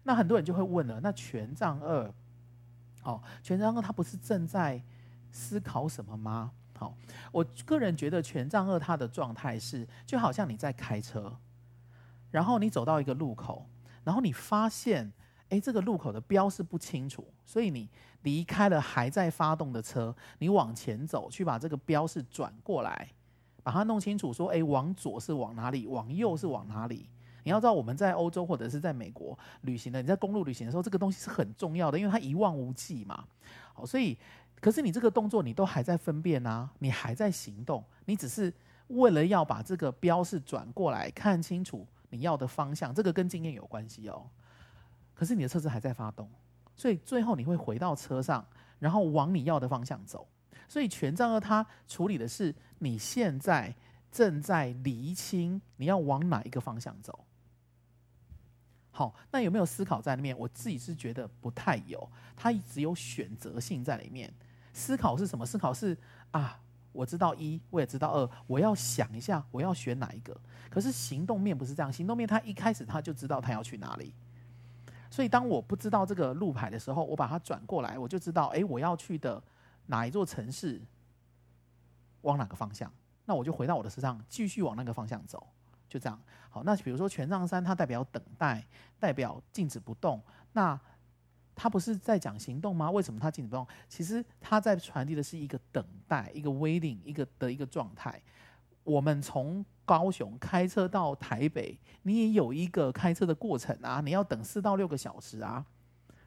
[0.04, 2.13] 那很多人就会问了，那权杖二，
[3.04, 4.82] 哦，权杖二它不是正在
[5.32, 6.52] 思考什么吗？
[6.78, 6.96] 好，
[7.32, 11.38] 我个人觉得权杖二它的状态是，就好像你在开车，
[12.32, 13.67] 然后你走到一个路口，
[14.04, 15.12] 然后你发现
[15.50, 17.90] 诶，这个路口的标示不清楚，所以你
[18.24, 23.10] 离开了还在发动的车，你往前走去把这个标示转过来，
[23.64, 27.10] 把它弄清楚，说，诶，往左是往哪里，往右是往哪里。
[27.44, 33.24] 你要知道，我们在欧洲或者是在美国旅行的，你在公路旅行的时候，这个东西是很重要的，因为它一望无际嘛。
[33.74, 34.18] 好，所以，
[34.60, 38.54] 可是你这个动作你都还在分辨啊，你还在行动，你只是
[38.88, 44.28] 为了要把这个标示转过来，看清楚你要的方向，这个跟经验有关系哦。
[45.18, 46.30] 可是你的车子还在发动，
[46.76, 48.46] 所以最后你会回到车上，
[48.78, 50.28] 然后往你要的方向走。
[50.68, 53.74] 所以权杖二它处理的是你现在
[54.12, 57.26] 正在厘清你要往哪一个方向走。
[58.92, 60.38] 好，那有没有思考在里面？
[60.38, 64.32] 我自己是觉得不太有，它只有选择性在里面。
[64.72, 65.44] 思考是什么？
[65.44, 65.98] 思考是
[66.30, 66.60] 啊，
[66.92, 70.40] 我知道一，我也知道二，我要想一下我要选哪一个。
[70.70, 74.14] 可是行动面不是这样，行动面他一开始他就知道他要去哪里。
[75.10, 79.41] 所以当我不知道这个路牌的时候，我把它转过来，我就知道，哎，我要去的
[79.88, 80.82] 哪一座城市，
[82.22, 82.91] 往哪个方向？
[83.26, 85.48] 那我就回到我的车上，继续往那个方向走。
[85.89, 88.65] 就这样，好，那比如说权杖三，它代表等待，
[89.00, 90.22] 代表静止不动。
[90.52, 90.80] 那
[91.56, 92.91] 它不是在讲行动吗？
[92.91, 93.65] 为什么它静止不动？
[93.88, 98.22] 其实它在传递的是一个等待，一个 waiting，一个的一个状态。
[98.88, 105.65] 我们从高雄开车到台北，你也有一个开车的过程啊，你要等四到六个小时啊，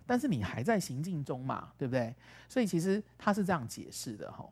[0.04, 2.14] 但是你还在行进中嘛，对不对？
[2.50, 4.46] 所以其实他是这样解释的哈。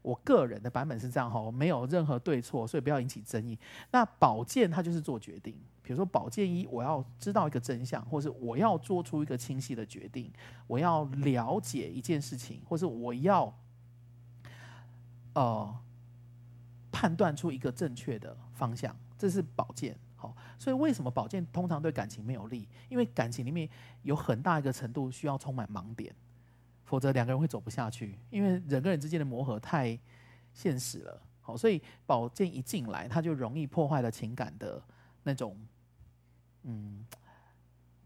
[0.00, 3.58] 我个人的版本是这样哈，没有任何对错，所以不要引起争议。
[3.90, 10.32] 那保健它就是做决定，比如说保健一，我要知道一个真相，或是我要做出一个清晰的决定，
[10.66, 13.54] 我要了解一件事情，或是我要
[15.34, 15.76] 呃
[17.00, 19.96] 判断出一个正确的方向，这是宝剑。
[20.16, 22.68] 好，所以为什么宝剑通常对感情没有利？
[22.90, 23.66] 因为感情里面
[24.02, 26.14] 有很大一个程度需要充满盲点。
[26.84, 29.98] 否则两个人会走不下去，因为人跟人之间的磨合太
[30.52, 31.22] 现实了。
[31.40, 34.82] 好，所以宝剑一进来，他就容易破坏了情感的
[35.22, 35.56] 那种
[36.64, 37.02] 嗯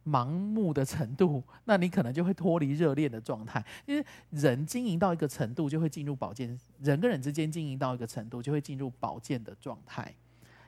[0.07, 1.43] 盲目的程度。
[1.65, 10.15] 那你可能就会脱离热恋的状态，因为人经营到一个程度，就会进入保健；人跟人之间经营到一个程度，就会进入保健的状态。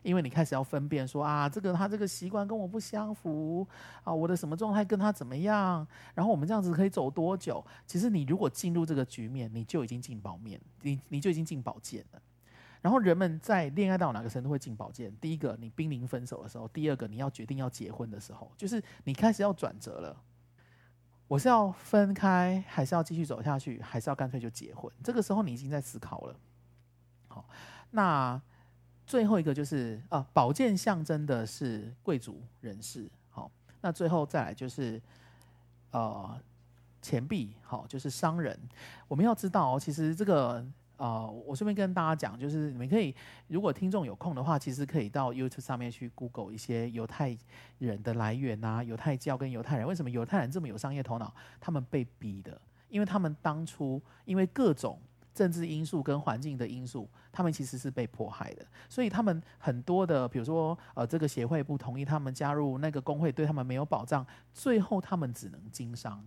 [0.03, 3.67] 因为你开始要分辨说啊，这个他这个习惯跟我不相符
[4.05, 5.85] 啊，我的什么状态跟他怎么样？
[6.15, 7.65] 然后我们这样子可以走多久？
[7.89, 12.23] 其实你如果进入这个局面，你就已经进宝面，你你就已经进保健了。
[12.81, 15.15] 然后人们在恋爱到哪个程度会进宝剑？
[15.21, 20.17] 第一个，你濒临分手的时候；第二个，你要决定要结婚的时候，就是你开始要转折了。
[21.29, 24.93] 我是要分开，还是要继续走下去，还是要干脆就结婚？
[25.03, 26.37] 这个时候你已经在思考了。
[27.29, 27.49] 好，
[27.91, 28.41] 那。
[29.09, 33.49] 最后一个就是啊，宝剑象征的是贵族人士，好，
[33.81, 35.01] 那最后再来就是
[35.93, 36.37] 呃
[37.01, 38.59] 钱币，好，就是商人。
[39.07, 43.15] 我们要知道哦，其实这个呃，我顺便跟大家讲，就是你们可以，
[43.49, 47.37] 如果听众有空的话，其实可以到 YouTube 上面去 Google 一些犹太
[47.79, 51.35] 人的来源啊，犹太教跟犹太人为什么犹太人这么有商业头脑？
[51.61, 54.99] 他们被逼的，因为他们当初因为各种。
[55.37, 66.27] 政治因素跟环境的因素，他们其实是被迫害的，所以他们很多的，比如说，呃，这个协会不同意他们加入那个工会，对他们没有保障，最后他们只能经商。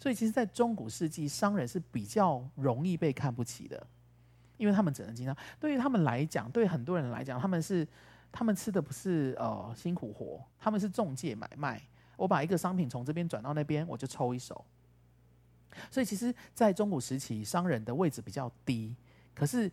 [0.00, 3.86] 所以，其实，在中古世纪，商人是比较容易被看不起的，
[4.58, 5.34] 因为他们只能经商。
[5.58, 7.88] 对于他们来讲，对很多人来讲，他们是
[8.30, 11.80] 他们吃的不是呃辛苦活，他们是中介买卖。
[12.16, 14.62] 我把一个商品从这边转到那边，我就抽一手。
[15.90, 18.96] 所以，其实，在中古时期，商人的位置比较低。
[19.32, 19.70] 可是，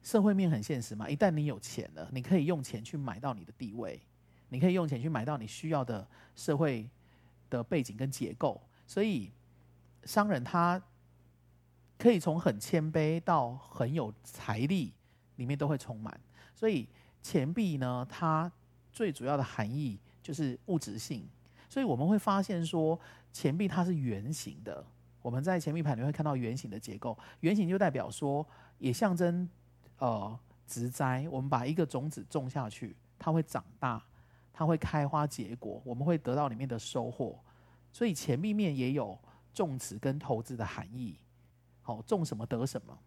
[0.00, 1.10] 社会面很现实嘛。
[1.10, 4.00] 一旦你有钱了，你可以用钱去买到你的地位，
[4.50, 6.88] 你可以用钱去买到你需要的社会
[7.48, 8.62] 的背景跟结构。
[8.86, 9.32] 所以，
[10.04, 10.80] 商人他
[12.00, 14.94] 可以从很谦卑到很有财力，
[15.36, 16.18] 里面都会充满。
[16.54, 16.88] 所以，
[17.20, 18.50] 钱币呢，它
[18.90, 21.28] 最主要的含义就是物质性。
[21.68, 22.98] 所以，我们会发现说，
[23.34, 24.82] 钱币它是圆形的。
[25.20, 28.46] 我们在钱币盘里面会看到圆形的结构，圆形就代表说，
[28.78, 29.46] 也象征
[29.98, 31.28] 呃植栽。
[31.30, 34.02] 我们把一个种子种下去，它会长大，
[34.54, 37.38] 它会开花结果，我们会得到里面的收获。
[37.92, 39.18] 所以钱币面也有
[39.52, 41.14] 种植跟投资的含义。
[41.96, 42.98] 好，种什么得什么。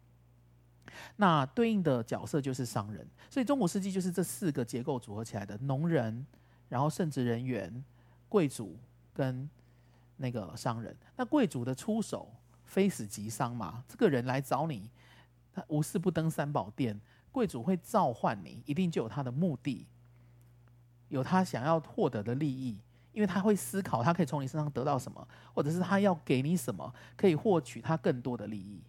[1.16, 3.06] 那对应的角色就是商人。
[3.30, 6.26] 所以中古世纪就是这四个结构组合起来的：农人，
[6.68, 7.84] 然后圣职人员、
[8.28, 8.78] 贵族
[9.12, 9.48] 跟。
[10.16, 13.82] 那个商人，那贵族的出手非死即伤嘛？
[13.88, 14.88] 这个人来找你，
[15.52, 17.00] 他无事不登三宝殿。
[17.32, 19.88] 贵族会召唤你，一定就有他的目的，
[21.08, 22.78] 有他想要获得的利益，
[23.14, 28.82] 因为他会思考，他可以从你身上得到什么，或者是他要给你什么，可以获取他更多的利益。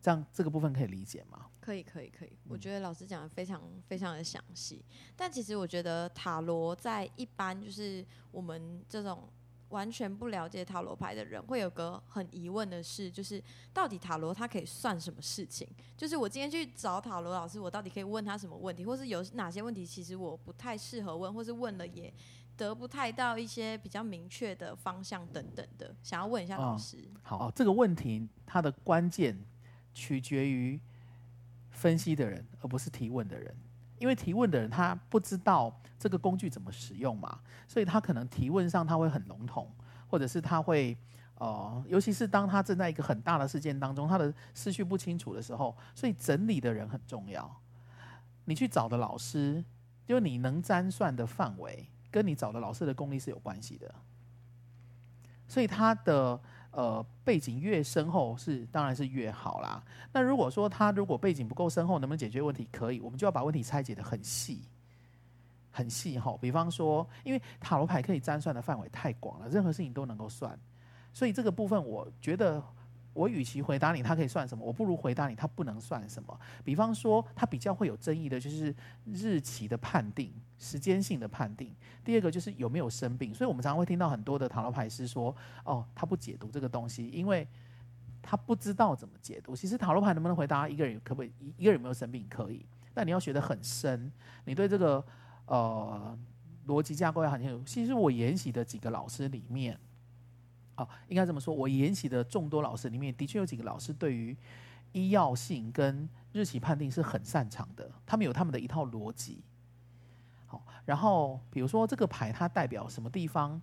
[0.00, 1.46] 这样这个部分可以理解吗？
[1.60, 2.38] 可以，可以，可以。
[2.48, 4.84] 我觉得老师讲的非常非常的详细。
[5.16, 9.28] 但其实我觉得塔罗在一般就是我们这种
[9.70, 13.42] 完全不了解塔罗牌的人，会有个很疑问的是，就是
[13.74, 15.68] 到底塔罗它可以算什么事情？
[15.96, 22.10] 就是我今天去找塔罗老师，我到底可以问他什么问题，或是有哪些问题其实我不太适合问，或是问了也
[22.58, 26.98] 得不太到一些比较明确的方向等等的，想要问一下老师。
[26.98, 29.34] 哦、好，这个问题它的关键。
[29.94, 30.80] 取决于
[31.70, 33.52] 分析的人，而不是提问的人。
[33.98, 39.68] 因为提问的人他不知道这个工具怎么使用嘛，所以他可能提问上他会很笼统，
[40.06, 40.96] 或者是他会
[41.38, 47.60] 哦，尤其是当他正在一个很大的事件当中，他的思绪不清楚的时候，所以整理的人很重要。
[48.44, 49.64] 你去找的老师，
[50.06, 53.94] 就你能占算的范围，跟你找的老师的功力是有关系的。
[55.46, 56.40] 所以他的。
[56.70, 59.82] 呃，背景越深厚是当然是越好啦。
[60.12, 62.68] 那如果说他如果背景不够深厚，能不能解决问题？
[62.70, 64.62] 可以，我们就要把问题拆解得很细，
[65.70, 66.36] 很细哈。
[66.40, 70.56] 比方说，因为塔罗牌可以占算的范围太广了，任何事情都能够算，
[71.12, 72.62] 所以这个部分我觉得。
[73.18, 74.64] 我与其回答你，他可以算什么？
[74.64, 76.40] 我不如回答你，他不能算什么。
[76.62, 78.72] 比方说，他比较会有争议的就是
[79.06, 81.74] 日期的判定、时间性的判定。
[82.04, 83.34] 第二个就是有没有生病。
[83.34, 85.34] 所以我们常常会听到很多的塔罗牌师说
[85.66, 87.44] ：“哦，他不解读这个东西，因为
[88.22, 91.32] 他不知道怎么解读。”其实塔罗牌能不能回答一个人可不可以？
[91.56, 94.12] 一个人有没有生病可以，但你要学得很深，
[94.44, 95.04] 你对这个
[95.46, 96.16] 呃
[96.68, 97.60] 逻辑架构要很清楚。
[97.64, 99.76] 其实我研习的几个老师里面。
[100.78, 104.36] 哦，应该这么说，我研习的众多老师里面，的确有几个老师对于
[104.92, 109.42] 医药性跟日期判定是很擅长的，他们有他们的一套逻辑。
[110.46, 113.60] 好，然后比如说这个牌它代表什么地方、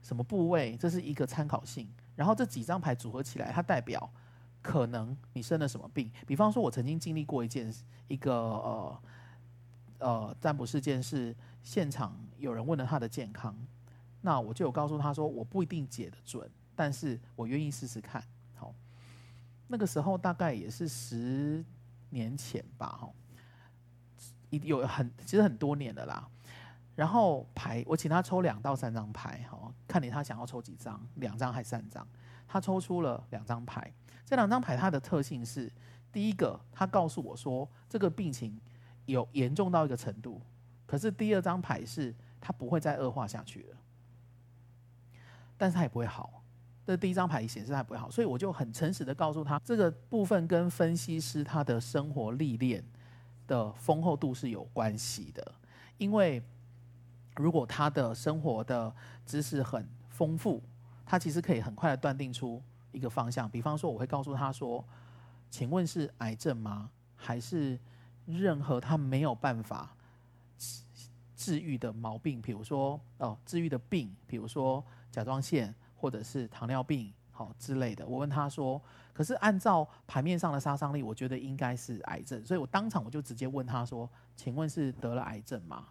[0.00, 1.86] 什么部位，这是一个参考性。
[2.16, 4.10] 然后这几张牌组合起来，它代表
[4.62, 6.10] 可能你生了什么病。
[6.26, 7.70] 比方说，我曾经经历过一件
[8.08, 9.02] 一个呃
[9.98, 13.54] 呃占卜事件，是现场有人问了他的健康。
[14.20, 18.22] 那我就有告诉他说，我不一定解得准，但是我愿意试试看。
[18.54, 18.74] 好，
[19.68, 21.64] 那个时候大概也是十
[22.10, 23.10] 年前吧，哈，
[24.50, 26.28] 有很其实很多年了啦。
[26.94, 32.06] 然后牌，我请他抽两到三张牌，哈，看你他想要抽几张，两张还是三张？
[32.48, 33.92] 他抽出了两张牌，
[34.24, 35.70] 这两张牌它的特性是，
[36.10, 38.58] 第一个，他告诉我说这个病情
[39.04, 40.40] 有严重到一个程度，
[40.86, 43.76] 可是第二张牌是他不会再恶化下去了。
[45.58, 46.42] 但是他也不会好，
[46.84, 52.84] 这第一张牌显示他不会好，所以我就很诚实的告诉他，这个部分跟分析师他的生活历练
[53.46, 55.54] 的丰厚度是有关系的。
[55.98, 56.42] 因为
[57.36, 60.62] 如果他的生活的知识很丰富，
[61.04, 63.48] 他其实可以很快的断定出一个方向。
[63.48, 64.84] 比方说，我会告诉他说
[65.50, 66.90] ：“请问是癌症吗？
[67.16, 67.78] 还是
[68.26, 69.96] 任何他没有办法
[71.34, 72.42] 治愈的毛病？
[72.42, 74.84] 比如说哦，治愈的病，比如说。”
[75.16, 78.06] 甲状腺或者是糖尿病，好之类的。
[78.06, 78.78] 我问他说
[79.14, 85.86] ：“可是按照牌面上的杀伤力，我觉得应该是癌症。”所以我当场我就直接问他说：“请问是得了癌症吗？”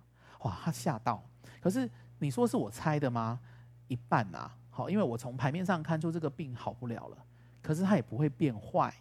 [0.46, 1.24] 哇，他吓到。
[1.60, 3.40] 可是你说是我猜的吗？
[3.88, 4.56] 一半啊。
[4.70, 7.18] 好，因为我从牌面上看出这个病好不了了，
[7.64, 8.94] 可是它也不会变坏。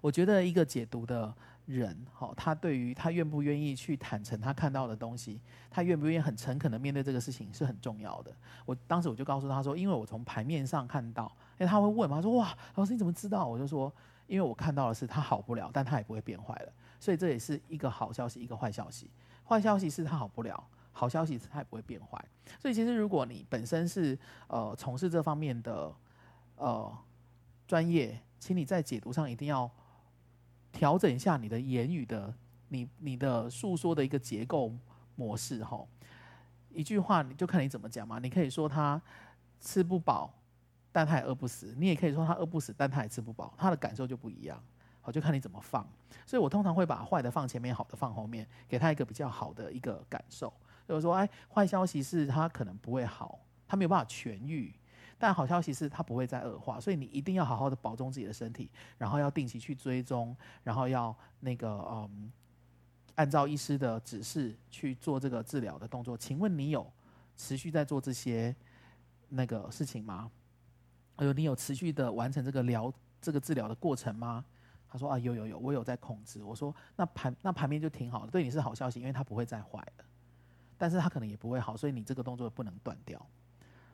[0.00, 1.32] 我觉得一个解读的。
[1.70, 8.32] 人，好，他对于他愿不愿意去坦诚他看到的东西，他愿不愿意很诚恳的面对这个事情是很重要的。
[8.66, 11.24] 我当时我就告诉他说，因为我从牌面上看到，
[11.58, 13.46] 因为他会问嘛，他说哇，老师你怎么知道？
[13.46, 13.92] 我就说，
[14.26, 19.10] 因为我看到的是他好不了，但他也不会变坏了，所以这也是一个好消息，一个坏消息。
[19.44, 22.22] 坏消息是他好不了，好消息是他也不会变坏。
[22.58, 25.92] 所以其实如果你本身是呃从事这方面的
[26.56, 26.92] 呃
[27.66, 29.70] 专业，请你在解读上一定要。
[30.72, 32.32] 调整一下你的言语的，
[32.68, 34.72] 你你的诉说的一个结构
[35.16, 35.84] 模式哈。
[36.70, 38.18] 一句话你就看你怎么讲嘛。
[38.18, 39.00] 你可以说他
[39.60, 40.32] 吃不饱，
[40.92, 43.52] 但他也饿不死；你也可以说他饿不死，但他也吃不饱。
[43.58, 44.62] 他的感受就不一样，
[45.00, 45.86] 好，就看你怎么放。
[46.24, 50.52] 所以我通常会把坏的放前面，好的放后面，给他一个比较好的一个感受。
[50.86, 54.72] 就是说，哎，坏消息是他可能不会好，他没有办法痊愈。
[55.22, 62.32] 但好消息是，它不会再恶化，所以你一定要好好的保重自己的身体，然后要定期去追踪，然后要那个嗯，
[63.16, 66.16] 按照医师的指示去做这个治疗的动作。
[66.16, 66.90] 请问你有
[67.36, 68.56] 持续在做这些
[69.28, 70.30] 那个事情吗？
[71.18, 72.90] 有，你有持续的完成这个疗
[73.20, 74.42] 这个治疗的过程吗？
[74.88, 76.42] 他说啊，有有有，我有在控制。
[76.42, 80.04] 我说那盘那盘面就挺好的，对你是好消息，因为它不会再坏了。
[80.78, 83.24] 但是它可能也不会好，所以你这个动作不能断掉。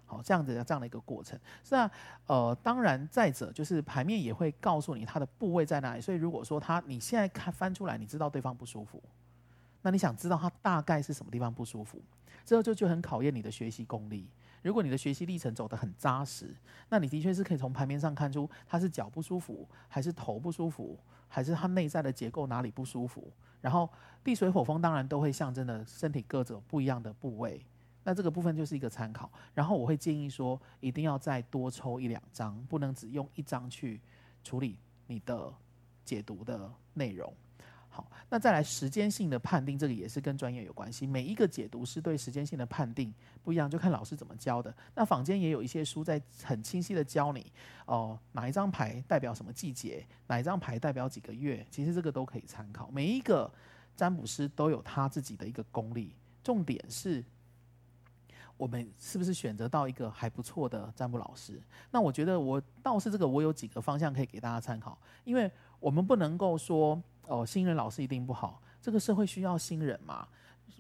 [0.07, 1.38] 好，这样子的这样的一个过程。
[1.64, 1.90] 是啊，
[2.26, 6.00] 呃，当然再者就是牌面也会告诉你它的部位在哪里。
[6.00, 9.02] 所以如果说他你现在看翻出来，你知道对方不舒服，
[9.82, 12.00] 那你想知道他大概是什么地方不舒服，
[12.44, 14.28] 这就就很考验你的学习功力。
[14.62, 16.52] 如果你的学习历程走得很扎实，
[16.88, 20.98] 那你的确是可以从牌面上看出他是脚不舒服，还是头不舒服，
[21.28, 23.32] 还是他内在的结构哪里不舒服。
[23.61, 23.88] 然后
[24.24, 27.64] 地水火风当然都会象征的身体各种不一样的部位。
[28.07, 34.00] 那这个部分就是一个参考，然后我会建议说，一定要再多抽一两张，不能只用一张去
[34.44, 34.78] 处理
[35.09, 35.52] 你的
[36.04, 37.34] 解读的内容。
[37.88, 41.04] 好，那再来时间性的判定，这个也是跟专业有关系。
[41.04, 44.72] 每一个解读师对时间性的判定不一样，就看老师怎么教的。
[44.94, 47.50] 那坊间也有一些书在很清晰的教你，
[47.86, 52.88] 哦、哪一张牌代表什么季节，哪一张牌代表几个月，其实这个都可以参考。
[52.92, 53.52] 每一个
[53.96, 57.24] 占卜师都有他自己的一个功力，重点是。
[58.57, 61.61] 我们是不是选择到一个还不错的占卜老师？
[61.90, 64.98] 那我觉得我倒是这个，我有几个方向可以给大家参考。
[65.24, 68.62] 因为我们不能够说哦，新人老师一定不好。
[68.80, 70.26] 这个社会需要新人嘛，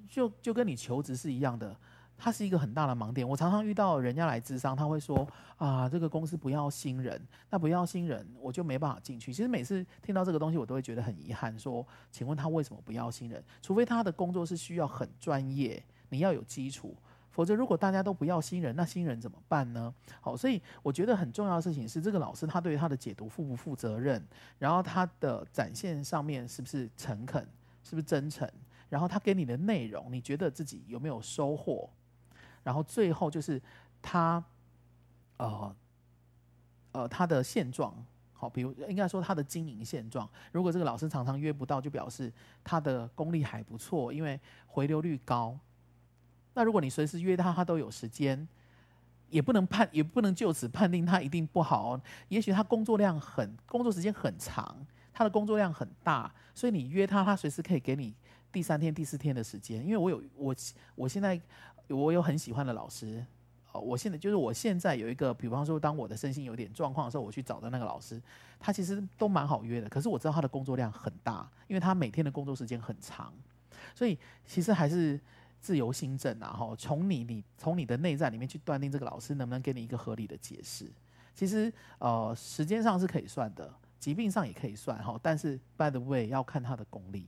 [0.08, 1.76] 就就跟你求职是一样的，
[2.16, 3.28] 它是一个很大的盲点。
[3.28, 7.20] 我常常遇到人家来咨商，他会说啊，这个公司不要新人，
[7.50, 9.32] 那不要新人，我就没办法进去。
[9.32, 11.58] 其实每次听到这个东西，我都会觉得很遗憾。
[11.58, 13.42] 说，请问他为什么不要新人？
[13.60, 16.96] 除非他的工作是需要很专业，你要有基础。
[17.36, 19.94] 否则，如果大家都不要新人，那新人怎么办呢？
[20.22, 24.26] 好，所以我觉得很重要的事情是，这个老师他对他的解读负不负责任，
[24.58, 27.46] 然后他的展现上面是不是诚恳，
[27.84, 28.50] 是不是真诚，
[28.88, 31.90] 然后他给你的内容，你觉得自己有没有收获？
[32.62, 33.60] 然后最后就是
[34.00, 34.42] 他，
[35.36, 35.76] 呃，
[36.92, 37.94] 呃，他的现状，
[38.32, 40.26] 好，比如应该说他的经营现状。
[40.52, 42.32] 如果这个老师常常约不到，就表示
[42.64, 45.54] 他的功力还不错，因为回流率高。
[46.56, 48.48] 那如果你随时约他，他都有时间，
[49.28, 52.00] 也不能判，也不能就此判定他一定不好哦。
[52.28, 54.74] 也许他工作量很，工作时间很长，
[55.12, 58.14] 他的工作量很大，所以你约他，他随时可以给你
[58.50, 59.84] 第三天、第四天的时间。
[59.84, 60.56] 因为我有我，
[60.94, 61.38] 我现在
[61.88, 63.22] 我有很喜欢的老师，
[63.72, 68.18] 哦，我现在就是我现在有一个，比方说，当我的身心有点状况的时候，我去找的那个老师，
[68.58, 69.90] 他其实都蛮好约的。
[69.90, 73.30] 可是我知道他的工作量很大，因为他每天的工作时间很长，
[73.94, 75.20] 所以其实还是。
[75.66, 80.88] 自由心证啊，哈，从你你从你的内在里面去断定这个老师能不能给你一个合理的解释。
[81.34, 87.26] 其实呃，时间上是可以算的，疾病上也可以算哈，但是 by the way 要看他的功力，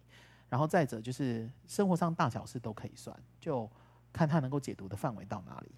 [0.49, 3.69] 然后再者就是生活上大小事都可以算，就
[4.13, 5.73] 看他能够解读的范围到哪里。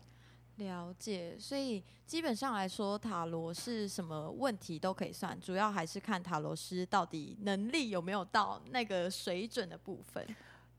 [0.57, 10.23] 了解，所以基本上来说，塔罗是什么问题都可以算，主要还是看塔罗师到底能力有没有到那个水准的部分。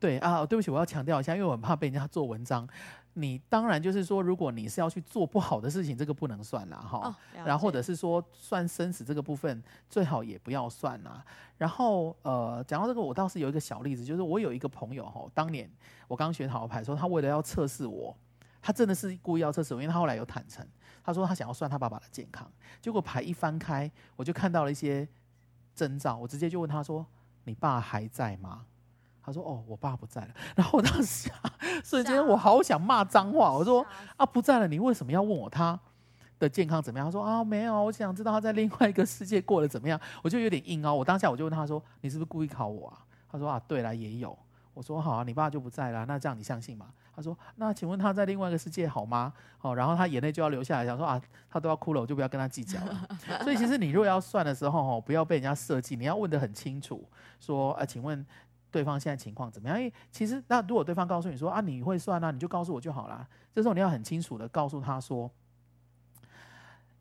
[0.01, 2.67] 对啊，对不起，我要强调一下，因为我很怕被人家做文章。
[3.13, 7.15] 你当然就是说，如果你是要去做不好的事情，这个不能算啦，哈、哦。
[7.45, 11.23] 然后或者是说算生死这个部分，最好也不要算啦。
[11.57, 15.69] 然后呃，讲到这个，我倒是有一个小例子，就是我有一个朋友哈，当年
[16.07, 18.17] 我刚学塔罗牌的时候，他为了要测试我，
[18.59, 20.65] 他真的是故意要测试我，因为他后来有坦诚，
[21.03, 22.49] 他说他想要算他爸爸的健康，
[22.81, 25.07] 结果牌一翻开，我就看到了一些
[25.75, 27.05] 征兆，我直接就问他说
[27.43, 28.65] ：“你爸还在吗？”
[29.23, 31.29] 他说：“哦，我爸不在了。”然后我当时
[31.83, 33.51] 瞬间我好想骂脏话。
[33.51, 33.85] 我说
[34.17, 35.79] ：“啊，不在了，你为什么要问我他
[36.39, 40.93] 的健康怎么样？”他说：“啊，没有，我想知道他在另外一个世界过得怎么样。”我就有点硬哦。
[40.93, 42.97] 我当下我就问他说：“你是不是故意考我啊？”
[43.31, 44.37] 他说：“啊，对了，也有。”
[44.73, 53.07] 我说：“好啊，你爸就不在了，那这样你相信吗？”他说：“那请问他在另外一个世界好吗？”哦，然后他眼泪就要流下来，想说：“啊，他都要哭了，我就不要跟他计较了。”
[53.43, 57.05] 所以其实你如果要算的时候，哦，不要被人家设计，你要问得很清楚，
[57.39, 58.25] 说：“啊，请问。”
[58.71, 59.77] 对方现在情况怎么样？
[59.77, 63.27] 因为其实，那如果对方告诉你说啊，你会算啊，你就告诉我就好了。
[63.53, 65.29] 这时候你要很清楚的告诉他说，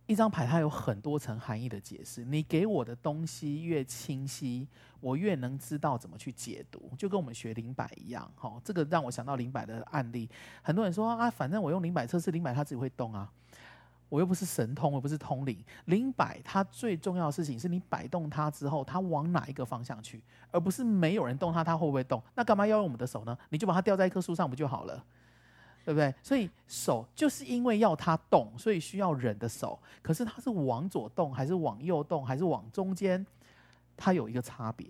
[0.06, 2.24] 一张牌它有很多层含义的解释。
[2.24, 4.66] 你给我的东西越清晰，
[5.00, 6.90] 我越能知道怎么去解读。
[6.98, 10.28] 就跟我们学灵摆一样，哈，这个让我想到灵摆的案例。
[10.62, 13.30] 很多人说啊，反正我用灵摆测试灵摆，它自己会动啊。
[14.10, 15.56] 我又不是神通，我又不是通灵。
[15.86, 22.22] 灵摆它最重要的事情是你摆动它之后，它往哪一个方向去，而不是没有人动它，它会不会动？
[22.34, 23.38] 那干嘛要用我们的手呢？
[23.48, 25.02] 你就把它吊在一棵树上不就好了，
[25.84, 26.12] 对不对？
[26.22, 29.78] 所以手就是因为要它动，所以需要人的手。
[30.02, 33.24] 可是它是往左动，还是往右动，还是往中间？
[33.96, 34.86] 它有一个差别。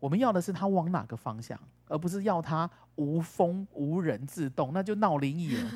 [0.00, 5.70] 我们要的是它往哪个方向，而不是要它无风无人自动，那就闹灵异了。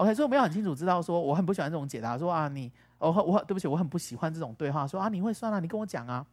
[0.00, 6.26] OK，所以我们要很清楚知道说，我很不喜欢这种解答，说啊你，哦我对不起，我很不喜欢这种对话，说啊你会算啊，你跟我讲啊。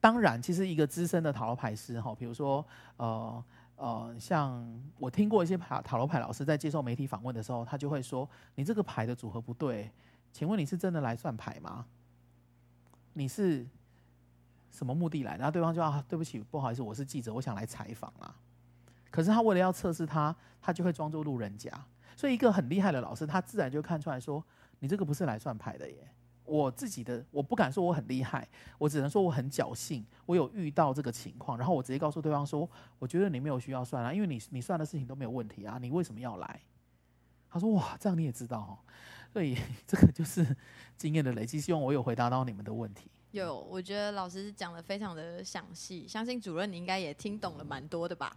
[0.00, 2.64] 当然，其实一个资深的塔罗牌师哈，比如说
[2.96, 3.44] 呃
[3.76, 4.66] 呃，像
[4.98, 8.26] 我听过一些塔塔罗牌老师在接受媒体访问的时候，他就会说
[8.56, 9.92] ：“你这个牌的组合不对，
[10.32, 11.84] 请问你是真的来算牌吗？
[13.12, 13.66] 你是
[14.70, 18.34] 什么目的来？”然后对方就啊，对不起，不好意思，我是记者，我想来采访啦。
[19.10, 21.70] 可是他为了要测试他，他就会装作路人甲。
[22.18, 24.44] 所以一个很厉害的老师，他自然就看出来说
[24.80, 25.96] ：“你这个不是来算牌的耶。”
[26.44, 30.04] 我自己的我不敢说我很厉害，我只能说我很侥幸。
[30.26, 36.60] 我有遇到这个情况，然后我直接告诉对方说：“我觉得你没有需要算啊，因为你你算的事情都没有问题啊，你为什么要来？”
[37.48, 38.74] 他说：“哇，这样你也知道哦。”
[39.32, 39.56] 所以
[39.86, 40.44] 这个就是
[40.96, 41.60] 经验的累积。
[41.60, 43.08] 希望我有回答到你们的问题。
[43.30, 48.36] 有，我觉得老师讲的非常的详细，相信主任你应该也听懂了蛮多的吧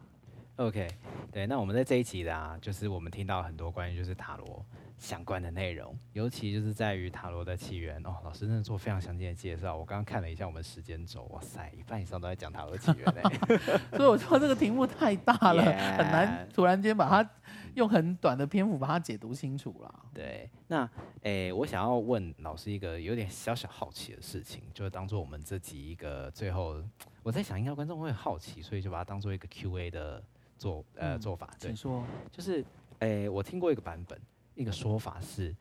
[0.58, 0.88] ？OK，
[1.32, 4.66] 对，那我们在这一集的啊，就是我们听到很多关于就是塔罗。
[5.02, 8.18] 相关的内容，尤其就是在于塔罗的起源哦。
[8.24, 9.76] 老师真的做非常详尽的介绍。
[9.76, 13.22] 我刚刚看了一下我们时间轴，哇塞，一半以上都在讲塔罗起源嘞。
[13.97, 15.97] 所以我说这个题目太大了，yeah.
[15.97, 17.28] 很难突然间把它
[17.74, 20.06] 用很短的篇幅把它解读清楚了。
[20.14, 20.88] 对，那
[21.24, 26.80] 诶、欸，我想要问老师一个有点小小好奇的事情，就是当做我们这集一个最后，
[27.24, 30.24] 我在想应该观众会好奇，所以就把它当做一个 Q&A 的
[30.62, 31.49] 做呃、嗯、做法。
[31.59, 32.64] 对，请说，就是
[32.99, 34.20] 诶、欸，我听过一个版本。
[34.53, 35.55] 一个说法是，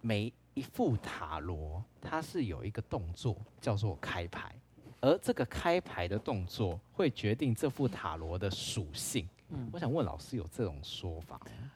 [0.00, 4.54] 每一副塔罗它是有一个动作叫做开牌，
[5.00, 9.28] 而这个开牌的动作会决定这副塔罗的属性。
[9.48, 11.70] 嗯，我想问老师有这种说法吗？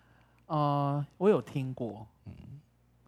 [0.46, 2.06] 呃，我有听过。
[2.26, 2.32] 嗯，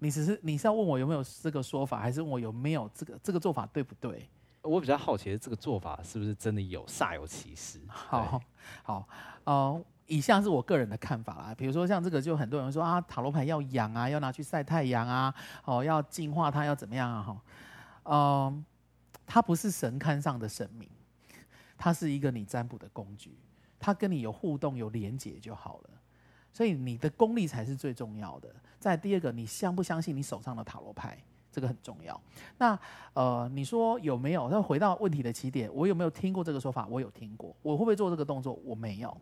[0.01, 4.29] 你只是你是要问我有没有这个说法，还是问我有没有这个这个做法对不对？
[4.63, 7.81] 我比较好奇的这个做法是不是真的有煞有其事？
[7.87, 8.43] 好，
[8.83, 9.09] 好，
[9.45, 9.85] 呃。
[10.07, 15.33] 以下是我个人的看法啦，比如说像这个，就很多人说啊，塔罗牌要养啊，要拿去晒太阳啊，
[15.65, 17.23] 哦，要净化它，要怎么样啊？
[17.23, 17.43] 哈，
[18.03, 18.65] 嗯，
[19.25, 20.91] 它不是神龛上的神明，
[21.79, 23.39] 它是一个你占卜的工具，
[23.79, 25.91] 它跟你有互动、有连结就好了。
[26.53, 28.53] 所以你的功力才是最重要的。
[28.81, 31.17] 再第二个，你相不相信你手上的塔罗牌，
[31.51, 32.21] 这个很重要。
[32.59, 32.79] 那
[33.15, 34.49] 呃，你说有没有？
[34.49, 36.87] 那回到问题的起点，我有没有听过这个说法？
[36.87, 37.55] 我有听过。
[37.63, 38.55] 我会不会做这个动作？
[38.65, 39.17] 我没有。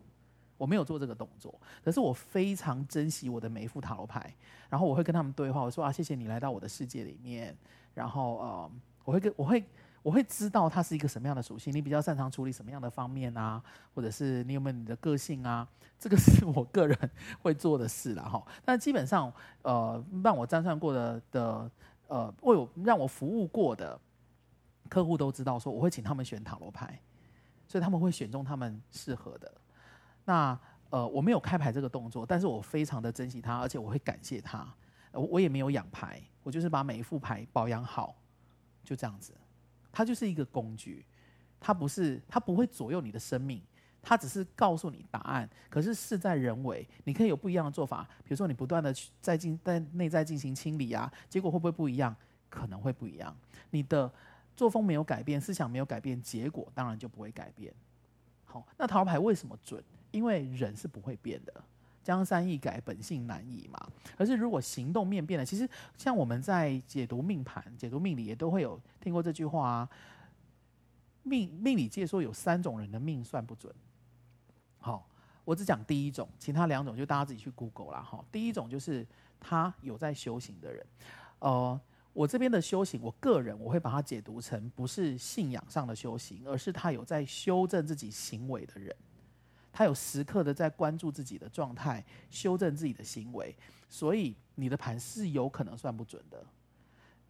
[0.57, 4.35] 我没有做这个动作，可是我非常珍惜我的每一副塔罗牌，
[4.69, 7.55] 然后我会跟他们对话，我说啊，谢谢你来到我的世界里面，
[7.93, 8.71] 然后呃，
[9.05, 9.63] 我会跟我会
[10.01, 13.63] 我会知道它是一个什么样的属性，你比较擅长处理什么样的方面啊，
[13.95, 15.65] 或者是你有没有你的个性啊，
[15.97, 17.09] 这个是我个人
[17.41, 18.45] 会做的事了哈。
[18.65, 21.71] 但基本上呃，让我占算过的的
[22.09, 23.99] 呃，为我让我服务过的
[24.89, 26.99] 客户都知道说，我会请他们选塔罗牌，
[27.67, 29.51] 所以他们会选中他们适合的。
[30.25, 34.67] 那呃，我没有开牌这个动作，但是我非常的珍惜它，而且我会感谢它。
[35.11, 38.15] 我我也没有养牌，我就是把每一副牌保养好，
[38.83, 39.33] 就这样子。
[39.91, 41.05] 它就是一个工具，
[41.59, 43.61] 它不是，它不会左右你的生命，
[44.01, 45.49] 他只是告诉你答案。
[45.69, 48.07] 可是事在人为，你可以有不一样的做法。
[48.23, 52.15] 比如说，你不断的去在进在内在进行清理啊，结果会不会不一样？
[52.49, 53.35] 可能会不一样。
[53.69, 54.11] 你的
[54.55, 57.73] 作风没有改变，思想没有改变，结果当然就不会改变。
[58.45, 59.83] 好，那塔罗牌为什么准？
[60.11, 61.53] 因为人是不会变的，
[62.03, 63.79] 江山易改，本性难移嘛。
[64.17, 69.89] 可是如果行动面变了，其实像我们在解读命盘、解读命理，也都会有听过这句话啊。
[71.21, 73.71] 命命理界说有三种人的命算不准。
[74.79, 75.07] 好，
[75.45, 78.01] 我只讲第一种，其他两种就大家自己去 Google 啦。
[78.01, 79.05] 哈，第一种就是
[79.39, 80.85] 他有在修行的人。
[81.39, 81.79] 呃，
[82.13, 88.95] 我这边的修行，我个人我会把它解读成不是信仰上的修行，而是他有在修正自己行为的人。
[89.71, 93.55] 他有时刻的在关注自己的状态，修正自己的行为，
[93.87, 96.43] 所以你的盘是有可能算不准的，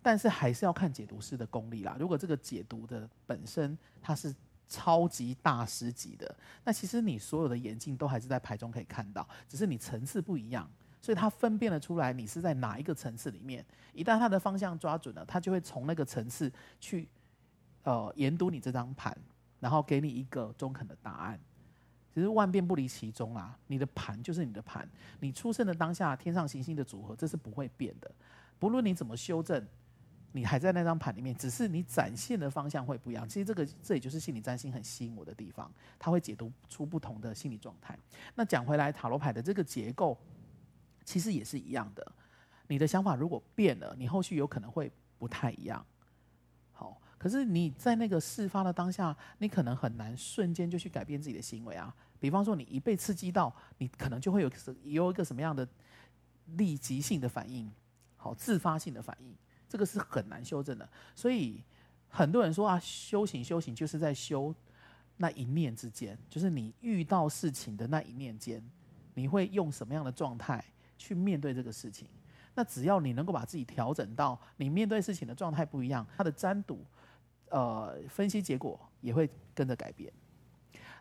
[0.01, 1.97] 但是还是要看解读师的功力啦。
[1.99, 4.33] 如果这个解读的本身它是
[4.69, 10.69] 超级大师级的，那其实你所有的眼镜都还是在牌中可以看到，只是你层次不一样，
[11.01, 13.65] 所以他分辨得出来你是在哪一个层次里面。
[13.93, 17.09] 一旦他的方向抓准了，他就会从那个层次去
[17.83, 19.17] 呃研读你这张盘，
[19.59, 21.39] 然后给你一个中肯的答案。
[22.13, 24.87] 其实万变不离其宗啦，你的盘就是你的盘，
[25.19, 28.11] 你出生的当下，天上行星的组合，这是不会变的。
[28.57, 29.65] 不论你怎么修正，
[30.31, 33.27] 你还在那张盘里面，只是你展现的方向会不一样。
[33.27, 37.97] 其实这个这也就是心理占星很吸引我的地方，它会解读出不同的心理状态。
[38.35, 40.17] 那讲回来，塔罗牌的这个结构，
[41.03, 42.11] 其实也是一样的。
[42.67, 45.83] 你的想法如果变了，你后续有可能会不太一样。
[46.71, 51.93] 好可是你在那个事发的当下，你可能很难瞬间就去改变自己的行为啊。
[52.19, 54.51] 比方说，你一被刺激到，你可能就会有
[54.83, 55.67] 有一个什么样的
[56.57, 57.71] 立即性的反应，
[58.15, 59.33] 好，自发性的反应，
[59.69, 60.89] 这个是很难修正的。
[61.15, 61.63] 所以
[62.09, 64.53] 很多人说啊，修行修行就是在修
[65.15, 68.61] 那一念之间，就是你遇到事情的那一念间，
[69.13, 70.63] 你会用什么样的状态
[70.97, 72.09] 去面对这个事情？
[72.55, 76.83] 那只要你能够把自己调整到你面对事情的状态不一样，它的占卜，
[77.49, 80.11] 呃，分析结果也会跟着改变。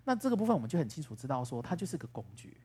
[0.05, 2.57] 那这个部分我们就很清楚知道说，它就是个工具，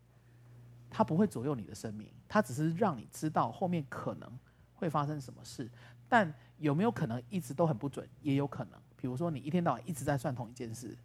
[0.89, 4.39] 它不会左右你的生命，它只是让你知道后面可能
[4.75, 5.69] 会发生什么事。
[6.07, 8.07] 但有没有可能一直都很不准？
[8.21, 8.79] 也有可能。
[8.95, 10.97] 比如说你一天到晚一直在算同一件事。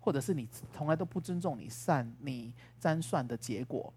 [0.00, 3.92] 或者是你从来都不尊重你算你占算的结果，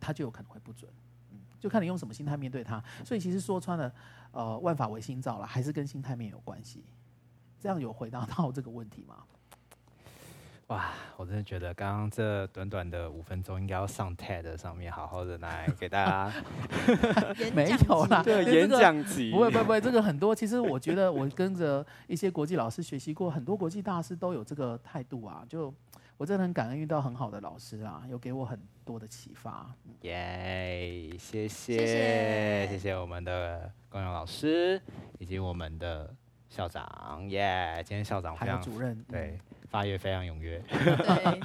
[0.00, 0.90] 它就有可能会不准，
[1.30, 2.82] 嗯，就看你用什么心态面对它。
[3.04, 3.92] 所以其实说穿了，
[4.30, 6.84] 呃，万法唯心造了，还是跟心态面有关系。
[7.60, 9.26] 这样有回答到这个问题吗？
[10.68, 16.32] 哇，我真的觉得刚刚这短短的五分钟应该要上 TED 上面好好的来给大家
[17.54, 20.34] 没有啦，对，演讲集，不会不会不会，这个很多。
[20.34, 25.44] 其实我觉得我跟着一些国际老师学习过，很多国际大师都有这个态度啊。
[25.46, 25.72] 就
[26.16, 29.70] 我真的很感恩遇到很好的老师啊，有给我很多的启发。
[30.00, 31.76] 耶，谢谢
[32.66, 34.80] 谢谢，我们的光阳老师
[35.18, 36.10] 以及我们的
[36.48, 37.28] 校长。
[37.28, 39.38] 耶，今天校长非常还有主任对。
[39.74, 41.40] 发言非常踊跃，对，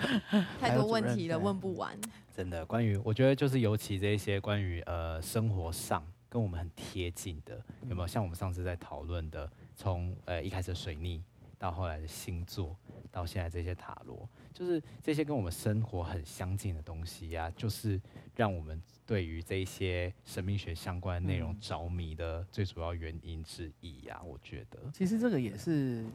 [0.62, 2.00] 太多问题了，问不完。
[2.32, 7.60] 真的，关于我觉得就是尤其这一些关于呃生活上跟我们很贴近的，
[7.90, 11.24] 有没有像我们上次在讨论的，从呃一开始的水逆
[11.58, 12.78] 到后来的星座，
[13.12, 18.00] 到现在这些塔罗，就是这些跟我们生活很相近的东西呀、啊，就是
[18.36, 24.24] 让我们对于这一些神秘学相关的内容着迷的最主要原因之一呀、啊。
[24.24, 26.06] 我觉得，其实这个也是。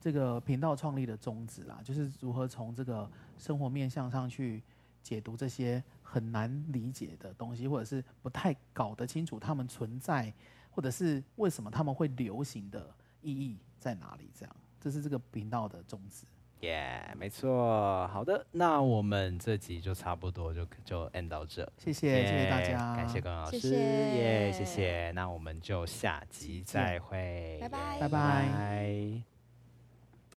[0.00, 4.62] 这个频道创立的宗旨啦，就是如何从这个生活面向上去
[5.02, 10.32] 解读这些很难理解的东西，或者是不太搞得清楚他们存在，
[10.70, 14.30] 或者是为什么他们会流行的意义在哪里？
[14.32, 16.26] 这样，这是这个频道的宗旨。
[16.60, 18.08] 耶，yeah，没错。
[18.08, 21.70] 好的，那我们这集就差不多就就 end 到这。
[21.78, 25.12] 谢谢，yeah, 谢谢大家，感谢光阳老师，耶，谢谢。
[25.12, 29.37] 那我们就下集再会，拜拜，拜拜。